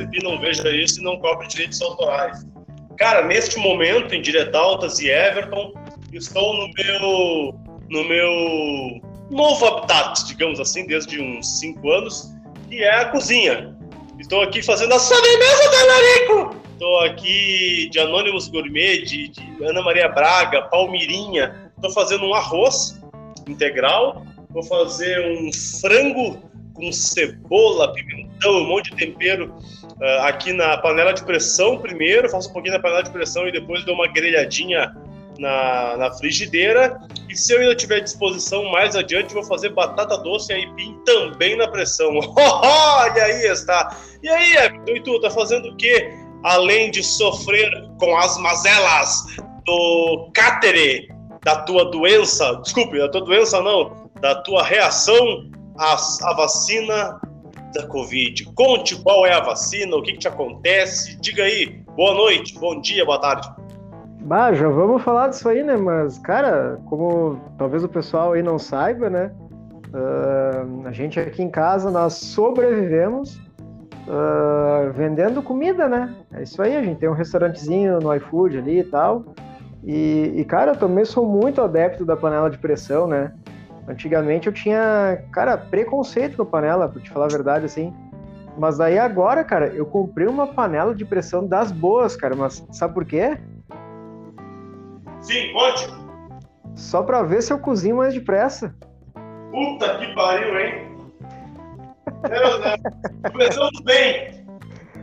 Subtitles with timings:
[0.00, 2.46] P não veja isso e não cobre direitos autorais.
[2.96, 5.72] Cara, neste momento, em Diretaltas e Everton,
[6.12, 7.54] estou no meu,
[7.88, 9.00] no meu
[9.30, 12.32] novo habitat, digamos assim, desde uns 5 anos,
[12.68, 13.74] que é a cozinha.
[14.18, 16.62] Estou aqui fazendo a sobremesa do Alarico!
[16.72, 21.70] Estou aqui de Anônimos Gourmet, de, de Ana Maria Braga, Palmirinha.
[21.76, 23.00] Estou fazendo um arroz
[23.48, 24.24] integral.
[24.50, 29.54] Vou fazer um frango com cebola, pimentão, um monte de tempero
[30.00, 32.28] uh, aqui na panela de pressão primeiro.
[32.28, 34.94] Faço um pouquinho na panela de pressão e depois dou uma grelhadinha
[35.38, 37.00] na, na frigideira.
[37.28, 41.56] E se eu ainda tiver disposição, mais adiante vou fazer batata doce e aipim também
[41.56, 42.10] na pressão.
[42.36, 43.96] Olha aí está.
[44.22, 46.12] E aí, Everton, e tu, tá fazendo o quê?
[46.44, 49.24] Além de sofrer com as mazelas
[49.64, 51.08] do cátere
[51.44, 57.20] da tua doença, desculpe, da tua doença não, da tua reação à, à vacina
[57.74, 58.44] da Covid.
[58.54, 61.16] Conte qual é a vacina, o que, que te acontece.
[61.20, 63.48] Diga aí, boa noite, bom dia, boa tarde.
[64.20, 65.76] Bah, já vamos falar disso aí, né?
[65.76, 69.32] Mas, cara, como talvez o pessoal aí não saiba, né?
[69.88, 73.36] Uh, a gente aqui em casa, nós sobrevivemos
[74.06, 76.14] uh, vendendo comida, né?
[76.32, 79.24] É isso aí, a gente tem um restaurantezinho no iFood ali e tal.
[79.84, 83.32] E, e, cara, eu também sou muito adepto da panela de pressão, né?
[83.88, 87.92] Antigamente eu tinha, cara, preconceito com a panela, pra te falar a verdade, assim.
[88.56, 92.36] Mas aí agora, cara, eu comprei uma panela de pressão das boas, cara.
[92.36, 93.38] Mas sabe por quê?
[95.20, 95.86] Sim, pode.
[96.74, 98.74] Só pra ver se eu cozinho mais depressa.
[99.50, 100.92] Puta que pariu, hein?
[102.28, 103.32] Deus.
[103.32, 104.46] Começamos bem.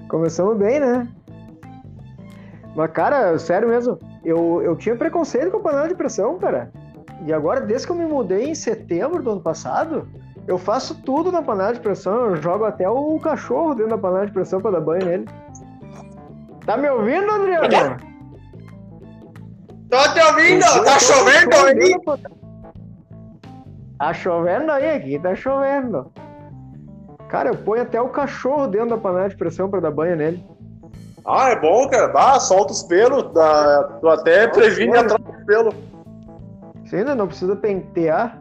[0.07, 1.07] Começamos bem, né?
[2.75, 6.71] Mas, cara, sério mesmo, eu, eu tinha preconceito com a panela de pressão, cara.
[7.25, 10.07] E agora, desde que eu me mudei em setembro do ano passado,
[10.47, 12.27] eu faço tudo na panela de pressão.
[12.27, 15.27] Eu jogo até o cachorro dentro da panela de pressão pra dar banho nele.
[16.65, 17.97] Tá me ouvindo, Adriano?
[19.89, 21.95] Tô te ouvindo, tá chovendo aí?
[23.97, 26.11] Tá chovendo aí aqui, tá chovendo.
[27.27, 30.43] Cara, eu ponho até o cachorro dentro da panela de pressão pra dar banho nele.
[31.25, 32.11] Ah, é bom, cara.
[32.15, 33.83] Ah, solta os pelos, dá...
[33.99, 35.73] tu até previne atrás do pelo.
[36.89, 38.39] Você ainda não precisa pentear.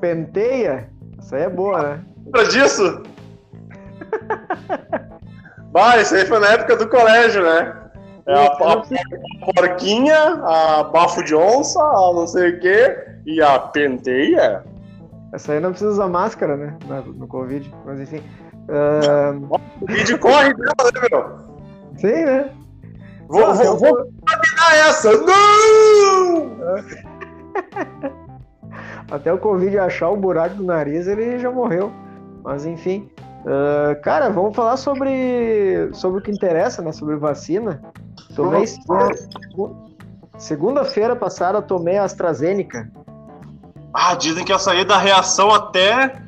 [0.00, 0.90] Penteia.
[1.20, 2.00] Isso aí é boa, né?
[2.24, 3.02] Lembra disso?
[5.70, 7.76] bah, isso aí foi na época do colégio, né?
[8.26, 13.40] É a, a, a porquinha, a bafo de onça, a não sei o quê, e
[13.40, 14.64] a penteia.
[15.32, 16.76] Essa aí não precisa usar máscara, né?
[16.88, 18.20] No, no Covid, mas enfim.
[18.68, 19.46] Uh...
[19.48, 21.38] O Covid corre dela, né, meu?
[21.98, 22.50] Sim, né?
[23.28, 25.12] Vou, ah, vou, vou terminar essa!
[25.12, 27.13] Não!
[29.10, 31.92] Até o Covid achar o buraco do nariz, ele já morreu.
[32.42, 33.08] Mas enfim.
[33.44, 36.92] Uh, cara, vamos falar sobre, sobre o que interessa, né?
[36.92, 37.82] Sobre vacina.
[38.34, 38.64] Tomei.
[40.38, 42.90] Segunda-feira passada, tomei a AstraZeneca.
[43.92, 46.20] Ah, dizem que essa aí da reação até.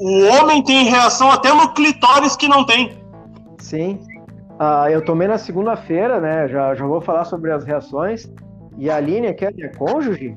[0.00, 3.02] O homem tem reação até no clitóris que não tem.
[3.58, 3.98] Sim.
[4.58, 6.46] Ah, eu tomei na segunda-feira, né?
[6.46, 8.30] Já, já vou falar sobre as reações.
[8.78, 10.36] E a Aline, que é minha cônjuge,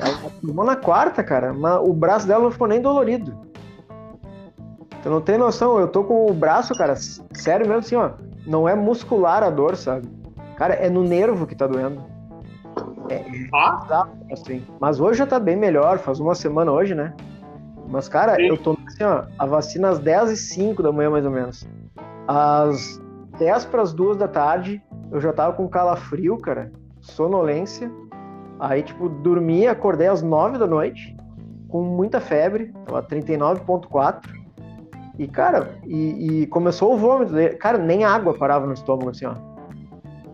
[0.00, 1.52] ela tomou na quarta, cara.
[1.52, 3.36] Mas o braço dela não ficou nem dolorido.
[5.02, 8.10] Tu não tem noção, eu tô com o braço, cara, sério mesmo assim, ó
[8.48, 10.08] não é muscular a dor, sabe?
[10.56, 12.02] Cara, é no nervo que tá doendo.
[13.10, 13.22] É,
[13.52, 14.08] ah?
[14.32, 14.64] assim.
[14.80, 17.14] Mas hoje já tá bem melhor, faz uma semana hoje, né?
[17.88, 18.48] Mas, cara, Sim.
[18.48, 21.66] eu tô assim, ó, a vacina às 10 e 5 da manhã, mais ou menos.
[22.26, 23.00] Às
[23.38, 26.72] 10 para as 2 da tarde, eu já tava com calafrio, cara,
[27.10, 27.90] sonolência.
[28.58, 31.16] Aí, tipo, dormi, acordei às 9 da noite,
[31.68, 34.38] com muita febre, tava 39,4.
[35.18, 37.32] E, cara, e, e, começou o vômito.
[37.58, 39.34] Cara, nem água parava no estômago, assim, ó.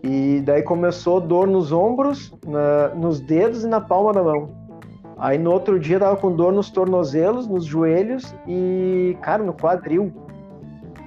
[0.03, 4.49] E daí começou dor nos ombros, na, nos dedos e na palma da mão.
[5.17, 10.13] Aí no outro dia tava com dor nos tornozelos, nos joelhos e, cara, no quadril.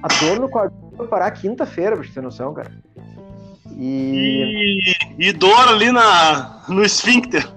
[0.03, 2.71] A dor no quadril foi parar quinta-feira, pra você ter noção, cara.
[3.79, 4.77] E...
[5.17, 5.29] e...
[5.29, 7.47] e dor ali na, no esfíncter.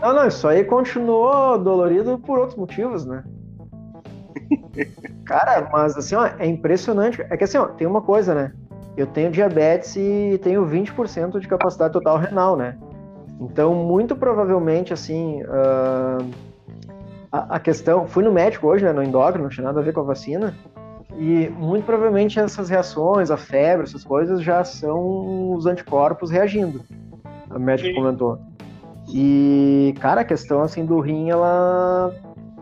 [0.00, 3.22] Não, não, isso aí continuou dolorido por outros motivos, né?
[5.26, 7.20] Cara, mas assim, ó, é impressionante.
[7.28, 8.52] É que assim, ó, tem uma coisa, né?
[8.96, 12.76] Eu tenho diabetes e tenho 20% de capacidade total renal, né?
[13.40, 16.28] Então, muito provavelmente, assim, uh,
[17.30, 18.06] a, a, questão.
[18.06, 18.92] Fui no médico hoje, né?
[18.92, 20.54] No endócrino, não tinha nada a ver com a vacina.
[21.18, 26.80] E muito provavelmente essas reações, a febre, essas coisas já são os anticorpos reagindo.
[27.50, 27.94] A médica Sim.
[27.96, 28.38] comentou.
[29.12, 32.14] E, cara, a questão assim do rim, ela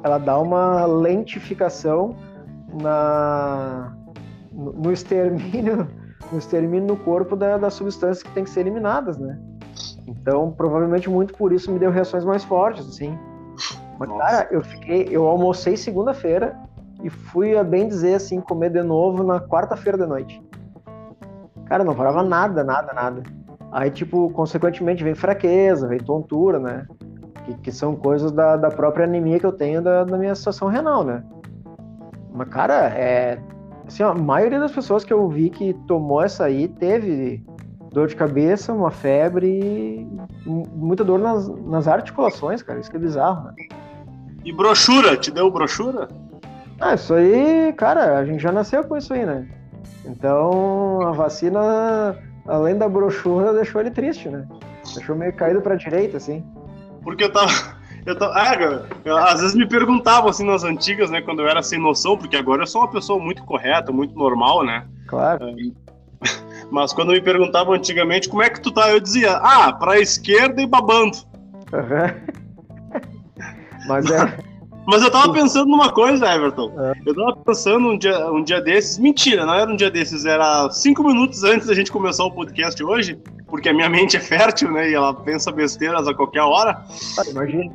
[0.02, 2.16] ela dá uma lentificação
[2.80, 3.92] na,
[4.52, 5.88] no, no extermínio,
[6.32, 9.38] no extermínio no corpo da, das substâncias que tem que ser eliminadas, né?
[10.06, 13.18] Então, provavelmente muito por isso me deu reações mais fortes, assim.
[13.98, 14.22] Mas, Nossa.
[14.22, 16.56] cara, eu fiquei, eu almocei segunda-feira
[17.06, 20.42] e fui, a bem dizer, assim, comer de novo na quarta-feira da noite.
[21.66, 23.22] Cara, não parava nada, nada, nada.
[23.70, 26.86] Aí, tipo, consequentemente, vem fraqueza, vem tontura, né?
[27.44, 30.68] Que, que são coisas da, da própria anemia que eu tenho da, da minha situação
[30.68, 31.22] renal, né?
[32.32, 33.38] Mas, cara, é.
[33.86, 37.44] Assim, ó, a maioria das pessoas que eu vi que tomou essa aí teve
[37.92, 40.06] dor de cabeça, uma febre
[40.44, 42.80] muita dor nas, nas articulações, cara.
[42.80, 43.54] Isso que é bizarro, né?
[44.44, 45.16] E brochura?
[45.16, 46.08] Te deu brochura?
[46.80, 49.46] Ah, isso aí, cara, a gente já nasceu com isso aí, né?
[50.04, 54.46] Então, a vacina, além da brochura, deixou ele triste, né?
[54.94, 56.44] Deixou meio caído pra direita, assim.
[57.02, 57.76] Porque eu tava.
[58.04, 58.54] Eu tava ah,
[59.04, 62.36] eu, às vezes me perguntavam assim nas antigas, né, quando eu era sem noção, porque
[62.36, 64.86] agora eu sou uma pessoa muito correta, muito normal, né?
[65.08, 65.44] Claro.
[65.48, 65.54] É,
[66.70, 70.62] mas quando me perguntavam antigamente como é que tu tá, eu dizia, ah, pra esquerda
[70.62, 71.18] e babando.
[71.72, 72.36] Uhum.
[73.86, 74.38] Mas é.
[74.86, 76.72] Mas eu tava pensando numa coisa, Everton.
[76.78, 76.92] É.
[77.04, 78.98] Eu tava pensando um dia, um dia desses.
[78.98, 82.82] Mentira, não era um dia desses, era cinco minutos antes da gente começar o podcast
[82.82, 83.18] hoje,
[83.48, 84.88] porque a minha mente é fértil, né?
[84.88, 86.84] E ela pensa besteiras a qualquer hora.
[87.18, 87.72] Ah, imagina.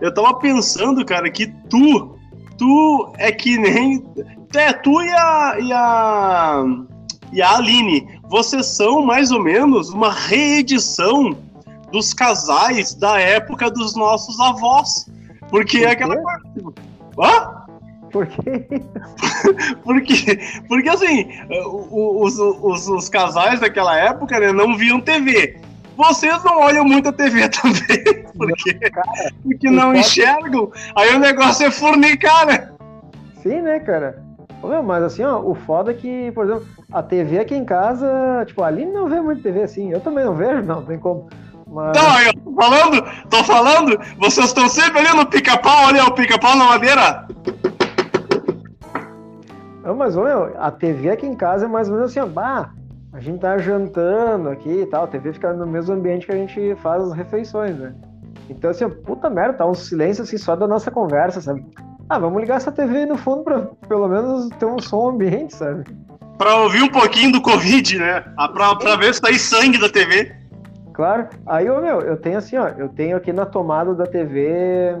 [0.00, 2.16] Eu tava pensando, cara, que tu,
[2.56, 4.02] tu é que nem.
[4.54, 5.56] É, tu e a.
[5.60, 6.64] E a,
[7.32, 11.36] e a Aline, vocês são mais ou menos uma reedição
[11.92, 15.06] dos casais da época dos nossos avós.
[15.50, 16.72] Porque é aquela coisa.
[17.18, 17.66] Hã?
[18.10, 18.66] Por quê?
[19.84, 20.38] porque,
[20.68, 21.28] porque assim,
[21.90, 25.58] os, os, os, casais daquela época né, não viam TV.
[25.96, 30.70] Vocês não olham muito a TV também, porque cara, porque não enxergam.
[30.94, 32.70] Aí o negócio é fornicar, né?
[33.42, 34.22] Sim, né, cara?
[34.62, 38.44] Meu, mas assim, ó, o foda é que, por exemplo, a TV aqui em casa,
[38.46, 39.92] tipo, a Aline não vê muito TV assim.
[39.92, 41.28] Eu também não vejo, não, tem como.
[41.68, 41.90] Mas...
[41.90, 46.56] Então, eu tô falando, tô falando, vocês estão sempre ali no pica-pau, olha o pica-pau
[46.56, 47.26] na madeira.
[49.82, 52.70] Não, mas, meu, a TV aqui em casa é mais ou menos assim, ó, bah,
[53.12, 56.36] a gente tá jantando aqui e tal, a TV fica no mesmo ambiente que a
[56.36, 57.94] gente faz as refeições, né?
[58.48, 61.64] Então, assim, puta merda, tá um silêncio assim só da nossa conversa, sabe?
[62.08, 65.54] Ah, vamos ligar essa TV aí no fundo pra pelo menos ter um som ambiente,
[65.54, 65.84] sabe?
[66.38, 68.24] Pra ouvir um pouquinho do Covid, né?
[68.36, 70.32] Ah, pra, pra ver se tá aí sangue da TV.
[70.96, 71.28] Claro.
[71.44, 74.96] Aí, ô, meu, eu tenho assim, ó, eu tenho aqui na tomada da TV.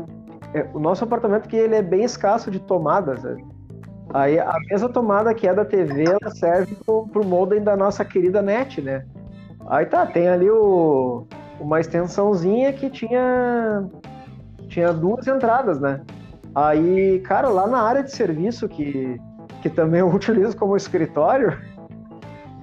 [0.52, 3.42] É, o nosso apartamento que ele é bem escasso de tomadas, sabe?
[4.12, 8.04] Aí a mesma tomada que é da TV, ela serve pro, pro modem da nossa
[8.04, 9.06] querida net, né?
[9.68, 11.26] Aí tá, tem ali o,
[11.58, 13.88] uma extensãozinha que tinha
[14.68, 16.02] tinha duas entradas, né?
[16.54, 19.18] Aí, cara, lá na área de serviço que,
[19.62, 21.58] que também eu utilizo como escritório.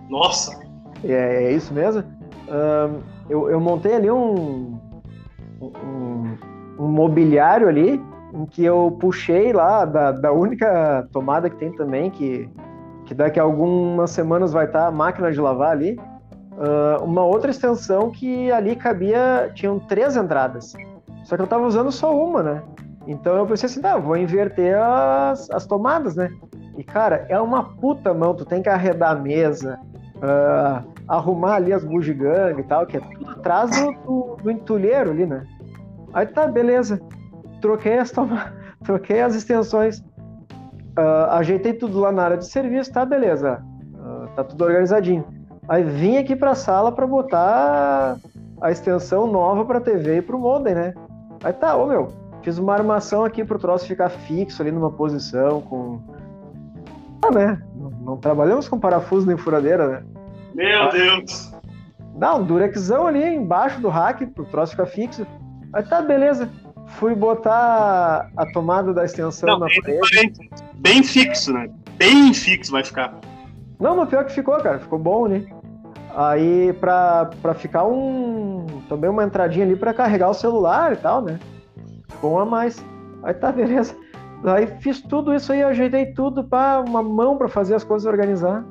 [0.08, 0.56] Nossa!
[1.04, 2.04] É, é isso mesmo.
[2.48, 4.80] Um, eu, eu montei ali um,
[5.62, 6.38] um,
[6.80, 8.04] um, mobiliário ali,
[8.34, 12.50] em que eu puxei lá da, da única tomada que tem também, que,
[13.06, 16.00] que daqui a algumas semanas vai estar a máquina de lavar ali,
[16.54, 20.74] uh, uma outra extensão que ali cabia, tinham três entradas.
[21.24, 22.64] Só que eu tava usando só uma, né?
[23.08, 26.30] Então eu pensei assim, tá, vou inverter as, as tomadas, né?
[26.78, 29.80] E cara, é uma puta mão, tu tem que arredar a mesa,
[30.24, 35.12] uh, arrumar ali as bugigangas e tal, que é tudo atrás do, do, do, entulheiro
[35.12, 35.46] ali, né?
[36.14, 37.02] Aí tá, beleza.
[37.62, 38.54] Troquei as tomadas,
[38.84, 40.00] troquei as extensões,
[40.98, 43.64] uh, ajeitei tudo lá na área de serviço, tá, beleza.
[43.94, 45.26] Uh, tá tudo organizadinho.
[45.68, 48.18] Aí vim aqui pra sala para botar
[48.62, 50.94] a extensão nova pra TV e pro modem, né?
[51.44, 52.10] Aí tá, ô meu,
[52.42, 56.02] fiz uma armação aqui pro troço ficar fixo ali numa posição com.
[57.26, 57.62] Ah, né?
[58.04, 60.04] Não, trabalhamos com parafuso nem furadeira, né?
[60.54, 61.54] Meu Deus!
[62.16, 65.26] Não, um durexão ali embaixo do rack, pro troço ficar fixo.
[65.74, 66.50] Aí tá, beleza.
[66.88, 70.50] Fui botar a tomada da extensão Não, na parede.
[70.76, 71.70] Bem fixo, né?
[71.98, 73.16] Bem fixo vai ficar.
[73.80, 74.80] Não, mas pior que ficou, cara.
[74.80, 75.48] Ficou bom ali.
[76.16, 78.68] Aí, pra, pra ficar um.
[78.88, 81.40] Também uma entradinha ali pra carregar o celular e tal, né?
[82.10, 82.84] Ficou um a mais.
[83.24, 83.96] Aí tá, beleza.
[84.46, 88.66] Aí fiz tudo isso aí, ajeitei tudo para uma mão para fazer as coisas organizar.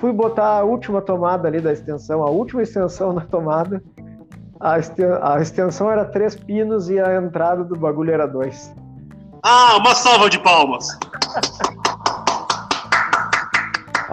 [0.00, 3.82] Fui botar a última tomada ali da extensão, a última extensão na tomada.
[4.58, 4.78] A,
[5.40, 8.74] extensão era três pinos e a entrada do bagulho era dois.
[9.42, 10.88] Ah, uma salva de palmas!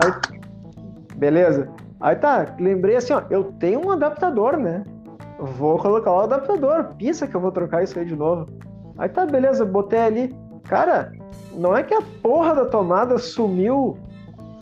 [0.03, 0.13] Aí,
[1.15, 1.69] beleza.
[2.01, 4.83] Aí tá, lembrei assim, ó, eu tenho um adaptador, né?
[5.39, 8.47] Vou colocar o adaptador, pisa que eu vou trocar isso aí de novo.
[8.97, 10.42] Aí tá, beleza, botei ali.
[10.65, 11.11] Cara,
[11.53, 13.97] não é que a porra da tomada sumiu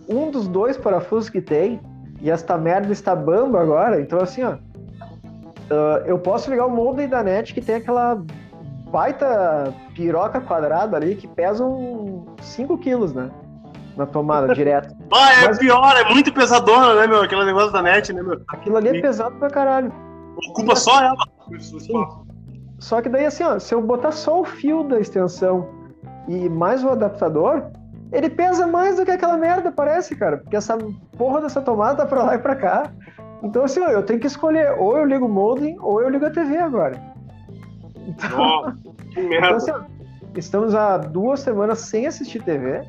[0.07, 1.79] um dos dois parafusos que tem,
[2.19, 4.53] e esta merda está bamba agora, então assim, ó.
[5.71, 8.21] Uh, eu posso ligar o modem da net que tem aquela
[8.91, 13.31] baita piroca quadrada ali que pesa uns 5 quilos, né?
[13.95, 14.93] Na tomada, direto.
[15.13, 15.57] Ah, é Mas...
[15.57, 17.21] pior, é muito pesadona, né, meu?
[17.21, 18.41] Aquele negócio da net, né, meu?
[18.49, 19.93] Aquilo ali é pesado pra caralho.
[20.49, 21.15] Ocupa só ela.
[22.79, 25.80] Só que daí, assim, ó, se eu botar só o fio da extensão
[26.27, 27.71] e mais o adaptador,
[28.11, 30.37] ele pesa mais do que aquela merda, parece, cara.
[30.37, 30.77] Porque essa
[31.17, 32.91] porra dessa tomada tá pra lá e pra cá.
[33.41, 34.75] Então, assim, ó, eu tenho que escolher.
[34.77, 37.01] Ou eu ligo o modem, ou eu ligo a TV agora.
[38.07, 38.75] Então,
[39.13, 39.47] que merda.
[39.47, 39.81] Então, assim, ó,
[40.35, 42.83] estamos há duas semanas sem assistir TV,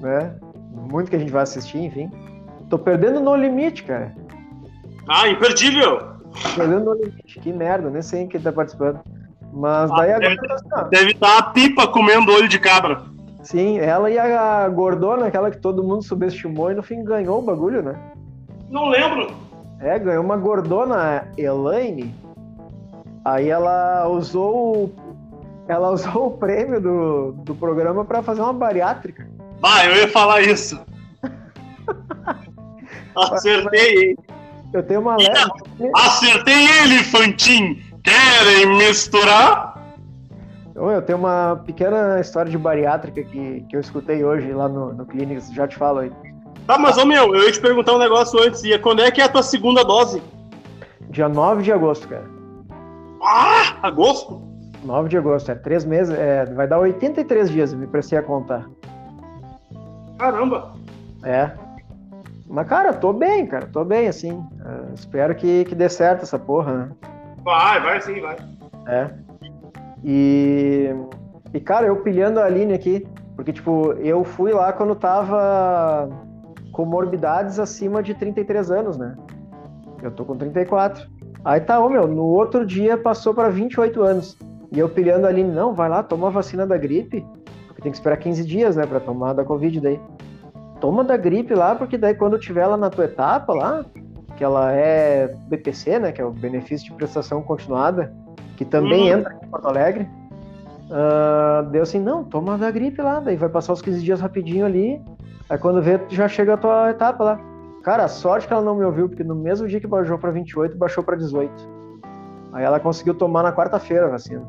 [0.00, 0.34] né?
[0.72, 2.10] Muito que a gente vai assistir, enfim.
[2.70, 4.14] Tô perdendo no limite, cara.
[5.08, 6.16] Ah, imperdível!
[6.54, 9.00] Perdendo no limite, que merda, nem sei quem tá participando.
[9.56, 10.36] Mas daí ah, agora.
[10.36, 13.00] Deve, tá assim, deve estar tá a pipa comendo olho de cabra.
[13.42, 17.42] Sim, ela e a gordona, aquela que todo mundo subestimou e no fim ganhou o
[17.42, 17.98] bagulho, né?
[18.68, 19.32] Não lembro.
[19.80, 22.14] É, ganhou uma gordona Elaine.
[23.24, 24.92] Aí ela usou
[25.66, 29.26] ela usou o prêmio do, do programa para fazer uma bariátrica.
[29.62, 30.78] Ah, eu ia falar isso.
[33.16, 34.16] Acertei?
[34.72, 35.50] Eu tenho uma leve.
[35.94, 37.85] Acertei ele, Fantin!
[38.06, 39.84] Querem misturar?
[40.76, 45.04] Eu tenho uma pequena história de bariátrica que, que eu escutei hoje lá no, no
[45.04, 46.12] Clinics, já te falo aí.
[46.68, 48.62] Tá, mas, ô meu, eu ia te perguntar um negócio antes.
[48.62, 50.22] E quando é que é a tua segunda dose?
[51.10, 52.30] Dia 9 de agosto, cara.
[53.20, 54.40] Ah, agosto?
[54.84, 58.68] 9 de agosto, é três meses, é, vai dar 83 dias, me prestei a contar.
[60.16, 60.74] Caramba!
[61.24, 61.50] É.
[62.46, 64.32] Mas, cara, tô bem, cara, tô bem, assim.
[64.32, 66.88] Uh, espero que, que dê certo essa porra, né?
[67.46, 68.36] Vai, vai sim, vai.
[68.88, 69.08] É.
[70.02, 70.90] E,
[71.54, 76.08] e cara, eu pilhando a Aline aqui, porque, tipo, eu fui lá quando tava
[76.72, 79.16] comorbidades acima de 33 anos, né?
[80.02, 81.08] Eu tô com 34.
[81.44, 84.36] Aí tá, ô meu, no outro dia passou para 28 anos.
[84.72, 87.24] E eu pilhando a Aline, não, vai lá, toma a vacina da gripe,
[87.68, 90.00] porque tem que esperar 15 dias, né, pra tomar da Covid daí.
[90.80, 93.86] Toma da gripe lá, porque daí quando tiver ela na tua etapa lá,
[94.36, 98.12] que ela é BPC, né, que é o benefício de prestação continuada,
[98.56, 99.18] que também uhum.
[99.18, 100.08] entra em Porto Alegre,
[100.90, 104.66] uh, deu assim, não, toma da gripe lá, daí vai passar os 15 dias rapidinho
[104.66, 105.00] ali,
[105.48, 107.40] aí quando vê, já chega a tua etapa lá.
[107.82, 110.32] Cara, a sorte que ela não me ouviu, porque no mesmo dia que baixou para
[110.32, 111.52] 28, baixou para 18.
[112.52, 114.42] Aí ela conseguiu tomar na quarta-feira a vacina.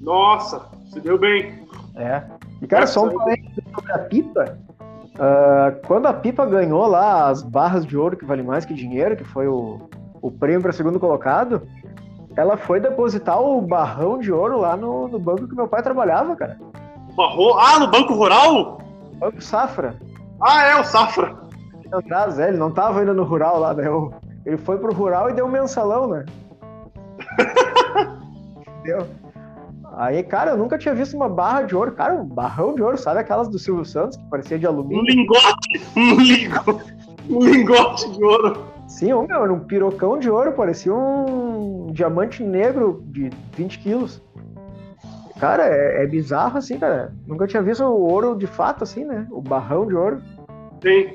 [0.00, 1.66] Nossa, se deu bem.
[1.94, 2.22] É.
[2.60, 4.58] E cara, só um parênteses sobre a pipa.
[5.14, 9.16] Uh, quando a Pipa ganhou lá as barras de ouro que vale mais que dinheiro,
[9.16, 9.88] que foi o,
[10.22, 11.62] o prêmio para segundo colocado,
[12.36, 16.34] ela foi depositar o barrão de ouro lá no, no banco que meu pai trabalhava,
[16.34, 16.58] cara.
[17.14, 17.58] Barro...
[17.58, 18.78] Ah, no Banco Rural?
[19.18, 19.96] Banco Safra.
[20.40, 21.36] Ah, é, o Safra.
[21.92, 23.84] Atrás, é, ele não tava ainda no rural lá, né?
[24.46, 26.24] Ele foi pro rural e deu um mensalão, né?
[28.82, 29.06] Deu.
[29.96, 31.92] Aí, cara, eu nunca tinha visto uma barra de ouro.
[31.92, 35.02] Cara, um barrão de ouro, sabe aquelas do Silvio Santos que parecia de alumínio?
[35.02, 35.82] Um lingote!
[35.96, 36.94] Um lingote,
[37.28, 38.64] um lingote de ouro.
[38.88, 44.22] Sim, um, meu, um pirocão de ouro, parecia um diamante negro de 20 quilos.
[45.38, 47.12] Cara, é, é, bizarro assim, cara.
[47.26, 49.26] Nunca tinha visto o ouro de fato assim, né?
[49.30, 50.22] O barrão de ouro.
[50.80, 51.14] Sim.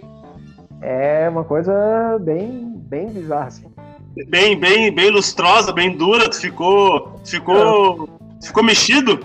[0.81, 3.65] É uma coisa bem, bem bizarra, assim.
[4.27, 6.31] Bem, bem, bem lustrosa, bem dura.
[6.31, 9.19] Ficou, ficou Ficou mexido?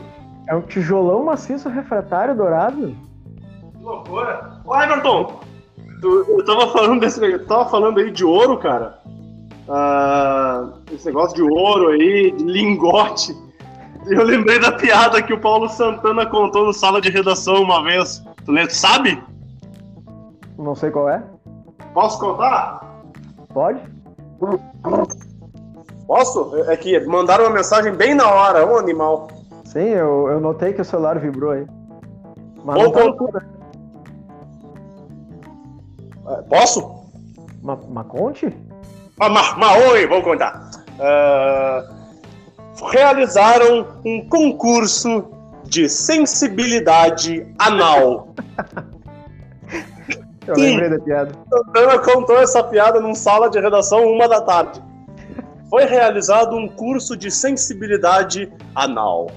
[0.48, 2.94] É um tijolão maciço refratário dourado.
[3.72, 4.60] Que loucura.
[4.64, 5.40] Ô, Everton,
[6.00, 8.98] tu, eu tava falando desse eu tava falando aí de ouro, cara.
[9.68, 13.34] Ah, esse negócio de ouro aí, de lingote.
[14.06, 18.22] Eu lembrei da piada que o Paulo Santana contou no sala de redação uma vez.
[18.44, 19.22] Tu sabe?
[20.58, 21.22] Não sei qual é.
[21.94, 22.80] Posso contar?
[23.52, 23.80] Pode.
[26.12, 26.54] Posso?
[26.68, 29.28] É que mandaram uma mensagem bem na hora, um animal.
[29.64, 31.66] Sim, eu, eu notei que o celular vibrou aí.
[32.62, 33.42] Mas Ou, não tá
[36.28, 37.08] é, Posso?
[37.62, 38.54] Ma, ma conte?
[39.18, 40.68] Ah, ma, ma, oi, vou contar.
[40.98, 41.82] Uh,
[42.90, 45.24] realizaram um concurso
[45.64, 48.34] de sensibilidade anal.
[50.46, 51.32] eu lembrei da piada.
[51.48, 54.91] Santana contou essa piada num sala de redação uma da tarde
[55.72, 59.30] foi realizado um curso de sensibilidade anal.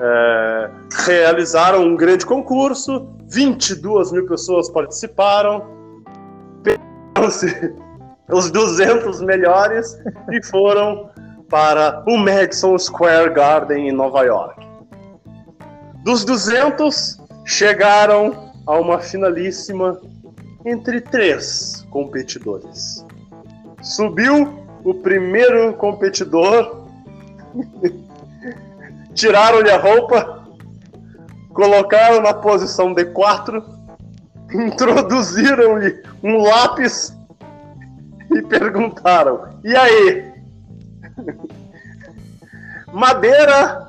[0.00, 0.70] É,
[1.06, 5.64] realizaram um grande concurso, 22 mil pessoas participaram,
[8.28, 9.96] os 200 melhores
[10.32, 11.10] e foram
[11.48, 14.66] para o Madison Square Garden em Nova York.
[16.02, 20.00] Dos 200, chegaram a uma finalíssima
[20.66, 23.06] entre três competidores.
[23.80, 26.86] Subiu o primeiro competidor,
[29.14, 30.44] tiraram-lhe a roupa,
[31.52, 33.62] colocaram na posição D4,
[34.52, 37.16] introduziram-lhe um lápis
[38.30, 40.32] e perguntaram: E aí?
[42.92, 43.86] Madeira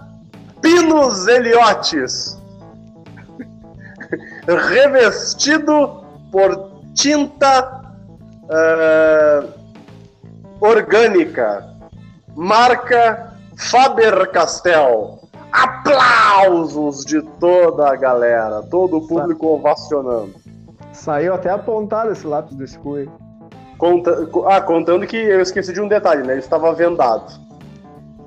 [0.61, 2.37] Pinos Eliotes,
[4.45, 7.81] revestido por tinta
[8.43, 9.58] uh,
[10.59, 11.65] orgânica,
[12.35, 15.19] marca Faber-Castell.
[15.51, 20.35] Aplausos de toda a galera, todo o público ovacionando.
[20.93, 23.09] Saiu até apontado esse lápis cu aí.
[23.77, 24.29] Conta...
[24.45, 26.33] Ah, contando que eu esqueci de um detalhe, né?
[26.33, 27.39] Ele estava vendado.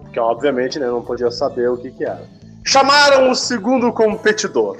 [0.02, 2.22] Porque, obviamente, né, não podia saber o que, que era.
[2.64, 4.78] Chamaram o segundo competidor.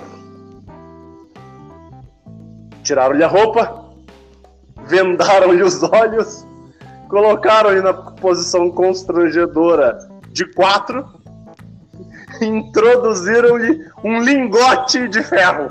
[2.83, 3.85] Tiraram-lhe a roupa,
[4.87, 6.45] vendaram-lhe os olhos,
[7.13, 9.99] colocaram-lhe na posição constrangedora
[10.31, 11.07] de quatro,
[12.41, 15.71] introduziram-lhe um lingote de ferro.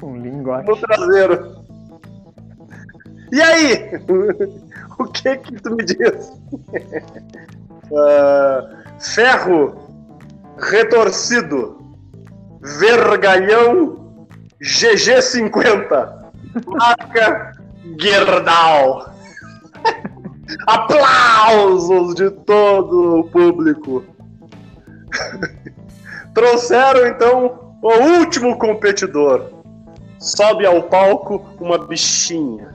[0.00, 0.68] Um lingote.
[0.68, 1.56] No traseiro.
[3.32, 4.00] E aí?
[4.96, 6.32] o que que tu me diz?
[7.90, 8.62] uh,
[9.02, 9.90] ferro
[10.56, 11.78] retorcido,
[12.60, 14.16] vergalhão
[14.62, 16.30] GG50,
[16.64, 17.56] marca
[17.98, 19.15] Gerdau.
[20.66, 24.04] Aplausos de todo o público.
[26.34, 29.50] Trouxeram então o último competidor.
[30.18, 32.74] Sobe ao palco uma bichinha,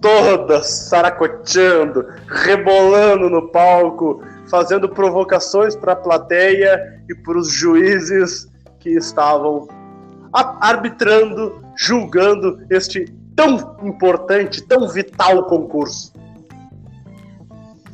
[0.00, 8.48] toda saracoteando, rebolando no palco, fazendo provocações para a plateia e para os juízes
[8.80, 9.68] que estavam
[10.32, 13.04] arbitrando, julgando este
[13.36, 16.12] tão importante, tão vital concurso.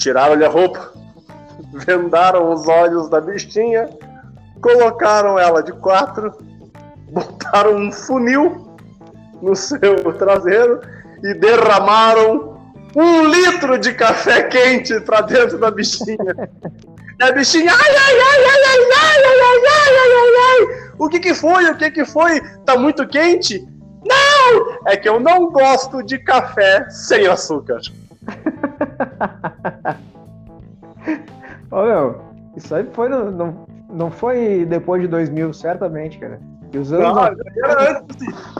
[0.06, 0.92] Tiraram-lhe a roupa,
[1.72, 3.90] vendaram os olhos da bichinha,
[4.62, 6.32] colocaram ela de quatro,
[7.10, 8.70] botaram um funil
[9.42, 10.80] no seu traseiro
[11.24, 12.56] e derramaram
[12.94, 16.50] um litro de café quente pra dentro da bichinha.
[17.18, 20.90] E a bichinha, ai, ai, ai, ai, ai, ai, ai, ai, ai, ai, ai, ai.
[21.00, 21.68] O que que foi?
[21.68, 22.40] O que que foi?
[22.64, 23.66] Tá muito quente?
[24.06, 24.78] Não!
[24.86, 27.80] É que eu não gosto de café sem açúcar.
[31.70, 32.20] Ô, meu,
[32.56, 36.40] isso aí foi no, não, não foi depois de 2000, certamente, cara.
[36.72, 38.04] E os anos não, era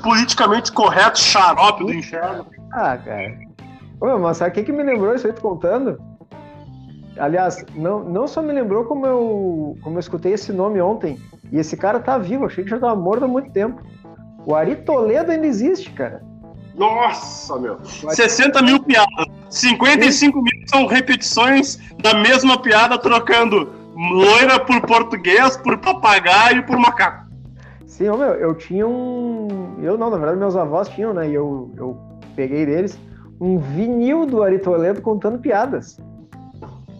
[0.02, 2.46] politicamente correto, xarope do inferno.
[2.72, 3.38] Ah, cara.
[4.00, 6.00] Ô, mas sabe o que, que me lembrou isso aí tu contando?
[7.18, 11.18] Aliás, não, não só me lembrou como eu, como eu escutei esse nome ontem.
[11.50, 13.80] E esse cara tá vivo, achei que já tava morto há muito tempo.
[14.44, 16.22] O Ari Toledo ainda existe, cara.
[16.74, 17.82] Nossa, meu.
[17.84, 19.26] 60 mil piadas.
[19.50, 20.44] 55 Sim.
[20.44, 27.26] mil são repetições da mesma piada, trocando loira por português, por papagaio e por macaco.
[27.86, 29.78] Sim, meu, eu tinha um.
[29.82, 31.30] Eu não, na verdade, meus avós tinham, né?
[31.30, 31.96] E eu, eu
[32.34, 32.98] peguei deles
[33.40, 35.98] um vinil do Ari Toledo contando piadas.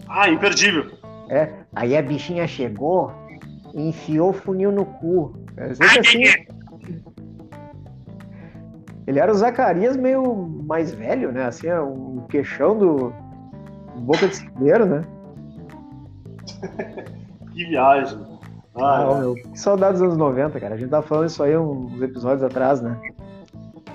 [0.07, 0.91] Ah, imperdível.
[1.29, 3.11] É, aí a bichinha chegou
[3.73, 5.35] e enfiou o funil no cu.
[5.57, 6.23] assim,
[9.07, 10.35] ele era o Zacarias meio
[10.67, 11.45] mais velho, né?
[11.45, 13.13] Assim, um queixão do
[13.95, 15.01] boca de civeiro, né?
[17.53, 18.19] que viagem.
[18.75, 20.75] Ah, ah meu, que saudades dos anos 90, cara.
[20.75, 22.99] A gente tava falando isso aí uns episódios atrás, né?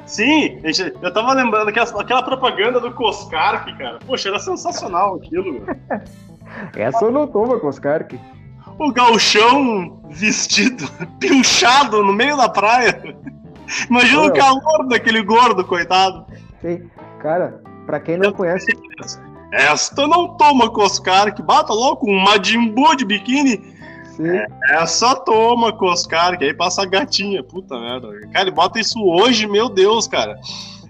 [0.07, 0.61] Sim,
[1.01, 3.99] eu tava lembrando aquela, aquela propaganda do Coscark, cara.
[4.05, 5.67] Poxa, era sensacional aquilo, meu.
[6.75, 8.19] Essa eu não tomo, Coscark.
[8.79, 10.85] O galchão vestido,
[11.21, 13.01] pinchado no meio da praia.
[13.89, 16.27] Imagina o calor daquele gordo, coitado.
[16.61, 16.89] Sim,
[17.21, 18.67] cara, pra quem não eu conhece.
[19.53, 23.73] Esta não toma Coscark, bata louco, um Majin de biquíni
[24.17, 24.29] Sim.
[24.29, 27.43] É, é só toma com os caras, que aí passa a gatinha.
[27.43, 28.09] Puta merda.
[28.33, 30.39] Cara, ele bota isso hoje, meu Deus, cara.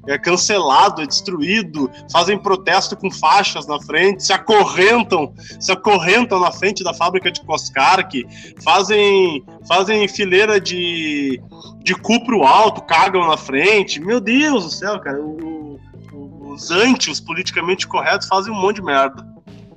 [0.07, 6.51] É cancelado, é destruído, fazem protesto com faixas na frente, se acorrentam, se acorrentam na
[6.51, 8.27] frente da fábrica de Coscarque,
[8.65, 11.41] fazem, fazem fileira de,
[11.85, 14.01] de cupro alto, cagam na frente.
[14.01, 15.21] Meu Deus do céu, cara.
[15.21, 15.79] O,
[16.13, 19.33] o, os anti, os politicamente corretos, fazem um monte de merda.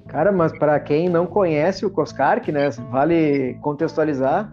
[0.08, 4.50] Cara, mas para quem não conhece o Coscark, né, vale contextualizar.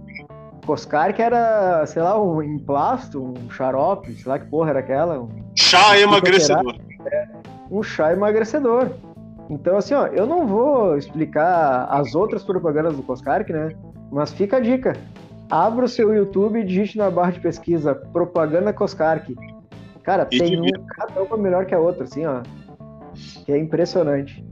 [0.66, 5.20] Coscark era, sei lá, um emplasto, um xarope, sei lá que porra era aquela.
[5.20, 5.28] Um...
[5.72, 6.76] Chá emagrecedor.
[7.10, 7.28] É,
[7.70, 8.90] um chá emagrecedor.
[9.48, 13.74] Então, assim, ó, eu não vou explicar as outras propagandas do Coscark, né?
[14.10, 14.94] Mas fica a dica.
[15.50, 19.34] abra o seu YouTube e digite na barra de pesquisa propaganda Coscark.
[20.02, 22.42] Cara, E tem um, cada uma melhor que a outra, assim, ó.
[23.46, 24.44] Que é impressionante.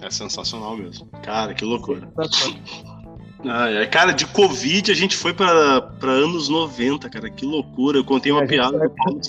[0.00, 1.08] É sensacional mesmo.
[1.24, 2.08] Cara, que loucura.
[3.44, 7.30] Ai, cara, de Covid a gente foi pra, pra anos 90, cara.
[7.30, 7.98] Que loucura.
[7.98, 9.20] Eu contei uma É, a gente piada do Paulo.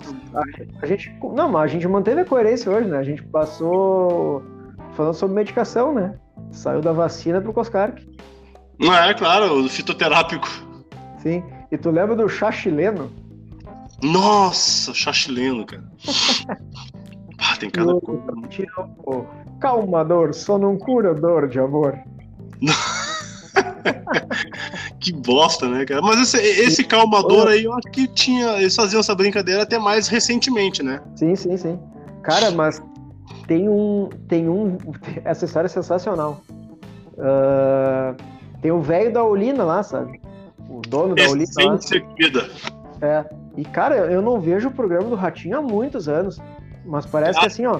[0.81, 2.97] A gente, não, mas a gente manteve a coerência hoje, né?
[2.97, 4.43] A gente passou
[4.93, 6.15] falando sobre medicação, né?
[6.51, 8.05] Saiu da vacina pro Coscark.
[8.77, 10.47] Não é, claro, o fitoterápico.
[11.19, 11.43] Sim.
[11.71, 13.11] E tu lembra do chá chileno?
[14.03, 15.83] Nossa, chá chileno, cara.
[17.43, 18.21] Ah, tem cada coisa.
[19.59, 21.97] Calmador, só não curador de amor.
[24.99, 26.01] Que bosta, né, cara?
[26.01, 28.59] Mas esse, esse calmador aí, eu acho que tinha.
[28.59, 31.01] Eles faziam essa brincadeira até mais recentemente, né?
[31.15, 31.79] Sim, sim, sim.
[32.21, 32.81] Cara, mas
[33.47, 34.09] tem um.
[34.27, 34.77] Tem um.
[35.25, 36.41] Essa história é sensacional.
[37.17, 38.15] Ah,
[38.61, 40.21] tem o velho da Olina lá, sabe?
[40.69, 41.75] O dono da Olina lá.
[41.75, 42.49] Essência vida.
[43.01, 43.25] É.
[43.57, 46.39] E, cara, eu não vejo o programa do Ratinho há muitos anos.
[46.85, 47.79] Mas parece que assim, ó.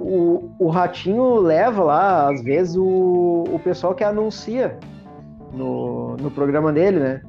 [0.00, 4.76] O, o Ratinho leva lá, às vezes, o, o pessoal que anuncia
[5.56, 7.22] no, no programa dele, né?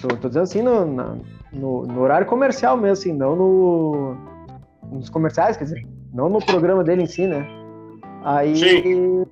[0.00, 1.16] Tô, tô dizendo assim, no, na-
[1.52, 4.16] no, no horário comercial mesmo, assim, não no,
[4.90, 7.46] nos comerciais, quer dizer, não no programa dele em si, né?
[8.24, 9.26] Aí Sim.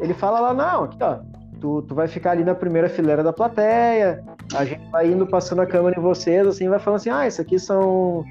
[0.00, 1.18] ele fala lá, não, aqui ó,
[1.60, 4.22] tu, tu vai ficar ali na primeira fileira da plateia,
[4.54, 7.40] a gente vai indo passando a câmera em vocês, assim, vai falando assim, ah, isso
[7.40, 8.24] aqui são,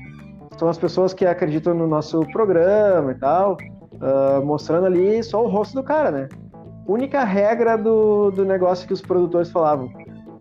[0.58, 3.58] são as pessoas que acreditam no nosso programa e tal,
[4.02, 6.30] ah, mostrando ali só o rosto do cara, né?
[6.88, 9.90] Única regra do, do negócio que os produtores falavam,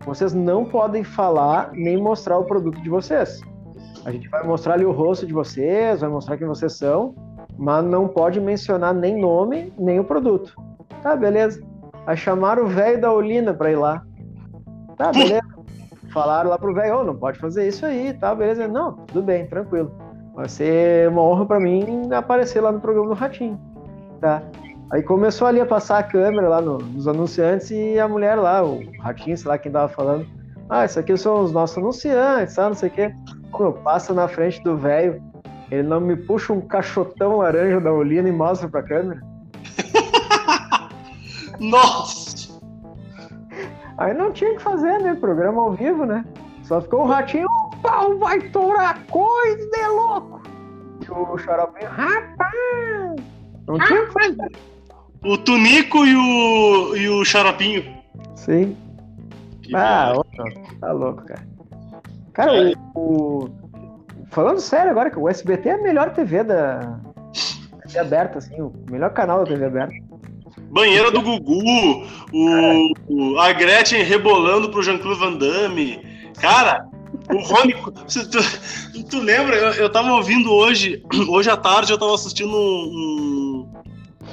[0.05, 3.41] vocês não podem falar nem mostrar o produto de vocês.
[4.05, 7.15] A gente vai mostrar ali o rosto de vocês, vai mostrar quem vocês são,
[7.57, 10.53] mas não pode mencionar nem nome, nem o produto.
[11.01, 11.63] Tá, beleza.
[12.05, 14.03] Aí chamaram o velho da Olina pra ir lá.
[14.95, 15.41] Tá, beleza.
[16.13, 18.67] Falaram lá pro velho, "Ô, não pode fazer isso aí, tá, beleza.
[18.67, 19.91] Não, tudo bem, tranquilo.
[20.35, 23.59] Vai ser uma honra pra mim aparecer lá no programa do Ratinho.
[24.21, 24.43] Tá.
[24.91, 28.63] Aí começou ali a passar a câmera lá no- nos anunciantes e a mulher lá,
[28.63, 30.27] o Ratinho, sei lá quem tava falando.
[30.69, 33.13] Ah, isso aqui são os nossos anunciantes, tá, não sei o quê.
[33.51, 35.21] Quando passa na frente do velho,
[35.71, 39.21] ele não me puxa um caixotão laranja da Olina e mostra pra câmera.
[41.59, 42.55] Nossa!
[43.97, 45.15] Aí não tinha o que fazer, né?
[45.15, 46.25] Programa ao vivo, né?
[46.63, 50.41] Só ficou o ratinho, o pau vai torar coisa de louco.
[51.01, 53.15] E o xaropinho, rapaz!
[53.67, 54.51] Não tinha o que fazer.
[55.25, 57.83] O Tunico e o, e o Xaropinho.
[58.35, 58.75] Sim.
[59.63, 60.13] Que Ah,
[60.79, 61.47] tá louco, cara.
[62.33, 62.73] Cara, É.
[62.95, 63.49] o,
[64.31, 66.99] Falando sério agora, que o SBT é a melhor TV da.
[67.87, 69.93] TV aberta, assim, o melhor canal da TV aberta.
[70.69, 76.01] Banheira do Gugu, o, o- a Gretchen rebolando pro Jean-Claude Van Damme.
[76.41, 76.85] Cara,
[77.33, 77.73] o Rony.
[78.91, 79.55] Tu, tu lembra?
[79.55, 83.34] Eu, eu tava ouvindo hoje, hoje à tarde, eu tava assistindo um,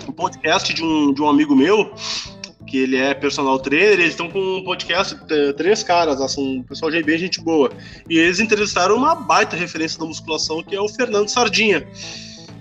[0.08, 1.92] um podcast de um, de um amigo meu,
[2.66, 5.16] que ele é personal trainer, eles estão com um podcast,
[5.56, 7.70] três caras, um pessoal de bem gente boa.
[8.08, 11.86] E eles entrevistaram uma baita referência da musculação, que é o Fernando Sardinha.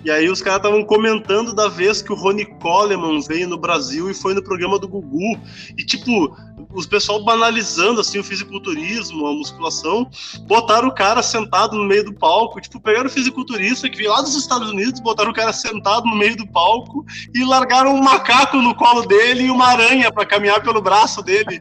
[0.04, 4.10] E aí os caras estavam comentando da vez que o Rony Coleman veio no Brasil
[4.10, 5.38] e foi no programa do Gugu.
[5.76, 6.36] E tipo,
[6.74, 10.08] os pessoal banalizando assim o fisiculturismo, a musculação,
[10.46, 14.20] botaram o cara sentado no meio do palco, tipo, pegaram o fisiculturista que veio lá
[14.20, 18.56] dos Estados Unidos, botaram o cara sentado no meio do palco e largaram um macaco
[18.56, 21.60] no colo dele e uma aranha pra caminhar pelo braço dele.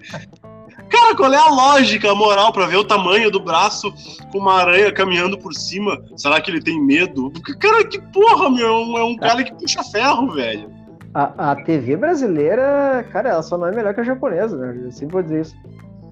[0.92, 3.94] Cara, qual é a lógica, a moral, pra ver o tamanho do braço
[4.32, 6.02] com uma aranha caminhando por cima?
[6.18, 7.32] Será que ele tem medo?
[7.60, 8.98] Cara, que porra, meu?
[8.98, 10.70] É um cara que puxa ferro, velho.
[11.14, 14.82] A, a TV brasileira, cara, ela só não é melhor que a japonesa, né?
[14.86, 15.56] Eu sempre vou dizer isso.